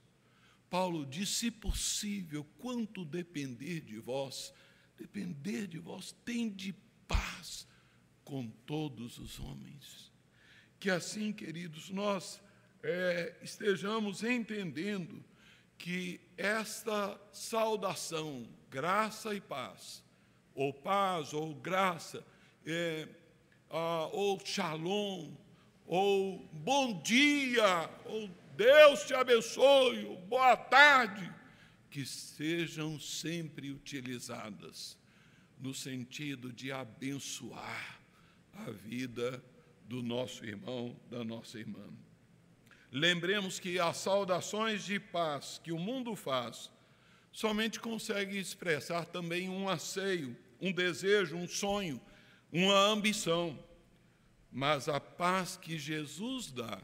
Paulo 0.68 1.06
diz: 1.06 1.30
se 1.30 1.50
possível, 1.50 2.44
quanto 2.58 3.04
depender 3.04 3.80
de 3.80 3.98
vós, 3.98 4.52
depender 4.98 5.66
de 5.66 5.78
vós, 5.78 6.14
tende 6.24 6.74
paz 7.08 7.66
com 8.24 8.48
todos 8.66 9.18
os 9.18 9.38
homens. 9.40 10.12
Que 10.78 10.90
assim, 10.90 11.32
queridos, 11.32 11.90
nós 11.90 12.40
é, 12.82 13.36
estejamos 13.42 14.22
entendendo 14.22 15.24
que 15.78 16.20
esta 16.36 17.20
saudação, 17.32 18.48
graça 18.70 19.34
e 19.34 19.40
paz, 19.40 20.02
ou 20.54 20.72
paz, 20.72 21.32
ou 21.32 21.54
graça, 21.54 22.24
é, 22.66 23.08
ah, 23.70 24.08
ou 24.12 24.38
shalom, 24.44 25.34
ou 25.86 26.38
bom 26.52 27.00
dia, 27.02 27.90
ou 28.04 28.28
Deus 28.56 29.04
te 29.04 29.14
abençoe, 29.14 30.04
ou 30.04 30.18
boa 30.18 30.56
tarde, 30.56 31.32
que 31.90 32.06
sejam 32.06 32.98
sempre 32.98 33.70
utilizadas 33.70 34.98
no 35.58 35.74
sentido 35.74 36.52
de 36.52 36.72
abençoar 36.72 38.01
a 38.54 38.70
vida 38.70 39.42
do 39.84 40.02
nosso 40.02 40.44
irmão, 40.44 40.96
da 41.10 41.24
nossa 41.24 41.58
irmã. 41.58 41.86
Lembremos 42.90 43.58
que 43.58 43.78
as 43.78 43.96
saudações 43.96 44.84
de 44.84 45.00
paz 45.00 45.60
que 45.62 45.72
o 45.72 45.78
mundo 45.78 46.14
faz 46.14 46.70
somente 47.32 47.80
consegue 47.80 48.38
expressar 48.38 49.06
também 49.06 49.48
um 49.48 49.68
anseio, 49.68 50.36
um 50.60 50.70
desejo, 50.70 51.36
um 51.36 51.48
sonho, 51.48 52.00
uma 52.52 52.78
ambição. 52.78 53.58
Mas 54.50 54.88
a 54.88 55.00
paz 55.00 55.56
que 55.56 55.78
Jesus 55.78 56.52
dá, 56.52 56.78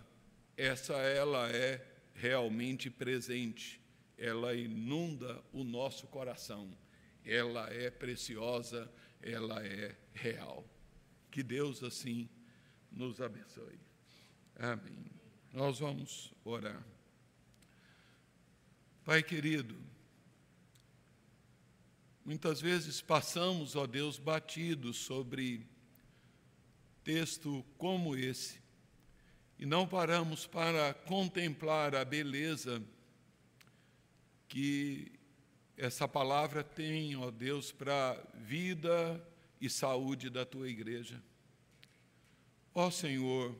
essa 0.56 0.94
ela 0.94 1.50
é 1.50 1.86
realmente 2.14 2.88
presente. 2.88 3.78
Ela 4.16 4.54
inunda 4.54 5.42
o 5.52 5.62
nosso 5.62 6.06
coração. 6.06 6.76
Ela 7.24 7.68
é 7.70 7.90
preciosa, 7.90 8.90
ela 9.22 9.64
é 9.64 9.94
real. 10.14 10.64
Que 11.30 11.42
Deus 11.42 11.82
assim 11.82 12.28
nos 12.90 13.20
abençoe. 13.20 13.78
Amém. 14.56 15.06
Nós 15.52 15.78
vamos 15.78 16.32
orar. 16.44 16.84
Pai 19.04 19.22
querido, 19.22 19.76
muitas 22.24 22.60
vezes 22.60 23.00
passamos, 23.00 23.74
ó 23.74 23.86
Deus, 23.86 24.18
batidos 24.18 24.98
sobre 24.98 25.66
texto 27.02 27.64
como 27.78 28.14
esse 28.14 28.60
e 29.58 29.66
não 29.66 29.88
paramos 29.88 30.46
para 30.46 30.92
contemplar 30.94 31.94
a 31.94 32.04
beleza 32.04 32.82
que 34.46 35.10
essa 35.76 36.06
palavra 36.06 36.62
tem, 36.62 37.16
ó 37.16 37.30
Deus, 37.30 37.72
para 37.72 38.12
a 38.12 38.36
vida 38.36 39.27
e 39.60 39.68
saúde 39.68 40.30
da 40.30 40.44
tua 40.44 40.68
igreja. 40.68 41.22
Ó 42.74 42.90
Senhor, 42.90 43.54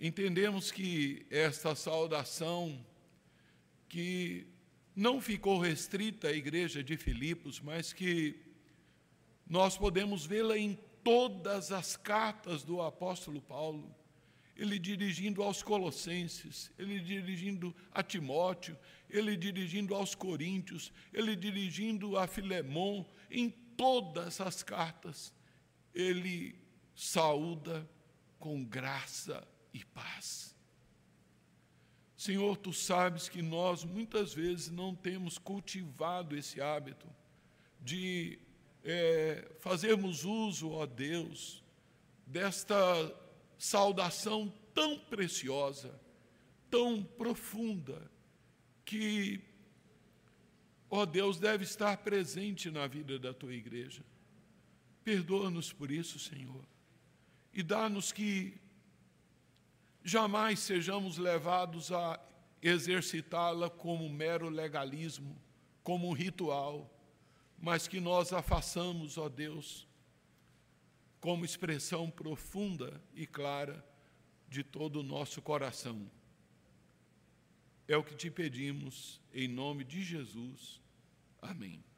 entendemos 0.00 0.70
que 0.70 1.26
esta 1.30 1.74
saudação, 1.74 2.84
que 3.88 4.46
não 4.94 5.20
ficou 5.20 5.58
restrita 5.58 6.28
à 6.28 6.32
igreja 6.32 6.82
de 6.82 6.96
Filipos, 6.96 7.60
mas 7.60 7.92
que 7.92 8.38
nós 9.48 9.76
podemos 9.76 10.24
vê-la 10.24 10.56
em 10.56 10.78
todas 11.02 11.72
as 11.72 11.96
cartas 11.96 12.62
do 12.62 12.80
apóstolo 12.80 13.40
Paulo, 13.40 13.94
ele 14.56 14.78
dirigindo 14.78 15.42
aos 15.42 15.62
Colossenses, 15.62 16.70
ele 16.78 17.00
dirigindo 17.00 17.74
a 17.92 18.02
Timóteo, 18.02 18.76
ele 19.08 19.36
dirigindo 19.36 19.94
aos 19.94 20.14
Coríntios, 20.14 20.92
ele 21.12 21.34
dirigindo 21.34 22.16
a 22.18 22.26
Filemão, 22.26 23.06
em 23.30 23.50
todas 23.80 24.42
as 24.42 24.62
cartas, 24.62 25.32
ele 25.94 26.54
saúda 26.94 27.88
com 28.38 28.62
graça 28.62 29.42
e 29.72 29.82
paz. 29.82 30.54
Senhor, 32.14 32.58
tu 32.58 32.74
sabes 32.74 33.26
que 33.26 33.40
nós 33.40 33.82
muitas 33.82 34.34
vezes 34.34 34.70
não 34.70 34.94
temos 34.94 35.38
cultivado 35.38 36.36
esse 36.36 36.60
hábito 36.60 37.08
de 37.80 38.38
é, 38.84 39.50
fazermos 39.60 40.24
uso, 40.26 40.72
ó 40.72 40.84
Deus, 40.84 41.64
desta 42.26 42.76
saudação 43.56 44.52
tão 44.74 44.98
preciosa, 44.98 45.98
tão 46.70 47.02
profunda, 47.02 48.10
que, 48.84 49.42
ó 50.90 51.06
Deus, 51.06 51.38
deve 51.38 51.64
estar 51.64 51.96
presente 51.98 52.70
na 52.70 52.86
vida 52.86 53.18
da 53.18 53.32
tua 53.32 53.54
igreja. 53.54 54.02
Perdoa-nos 55.04 55.72
por 55.72 55.90
isso, 55.90 56.18
Senhor, 56.18 56.64
e 57.54 57.62
dá-nos 57.62 58.12
que 58.12 58.60
jamais 60.04 60.58
sejamos 60.58 61.16
levados 61.16 61.92
a 61.92 62.20
exercitá-la 62.60 63.70
como 63.70 64.08
mero 64.08 64.48
legalismo, 64.48 65.40
como 65.82 66.08
um 66.08 66.12
ritual, 66.12 66.90
mas 67.58 67.86
que 67.86 68.00
nós 68.00 68.32
a 68.32 68.42
façamos, 68.42 69.16
ó 69.16 69.28
Deus, 69.28 69.86
como 71.20 71.44
expressão 71.44 72.10
profunda 72.10 73.00
e 73.14 73.26
clara 73.26 73.84
de 74.48 74.64
todo 74.64 75.00
o 75.00 75.02
nosso 75.02 75.40
coração. 75.40 76.10
É 77.86 77.96
o 77.96 78.04
que 78.04 78.14
te 78.14 78.30
pedimos, 78.30 79.20
em 79.32 79.48
nome 79.48 79.84
de 79.84 80.02
Jesus. 80.02 80.79
Amém. 81.42 81.89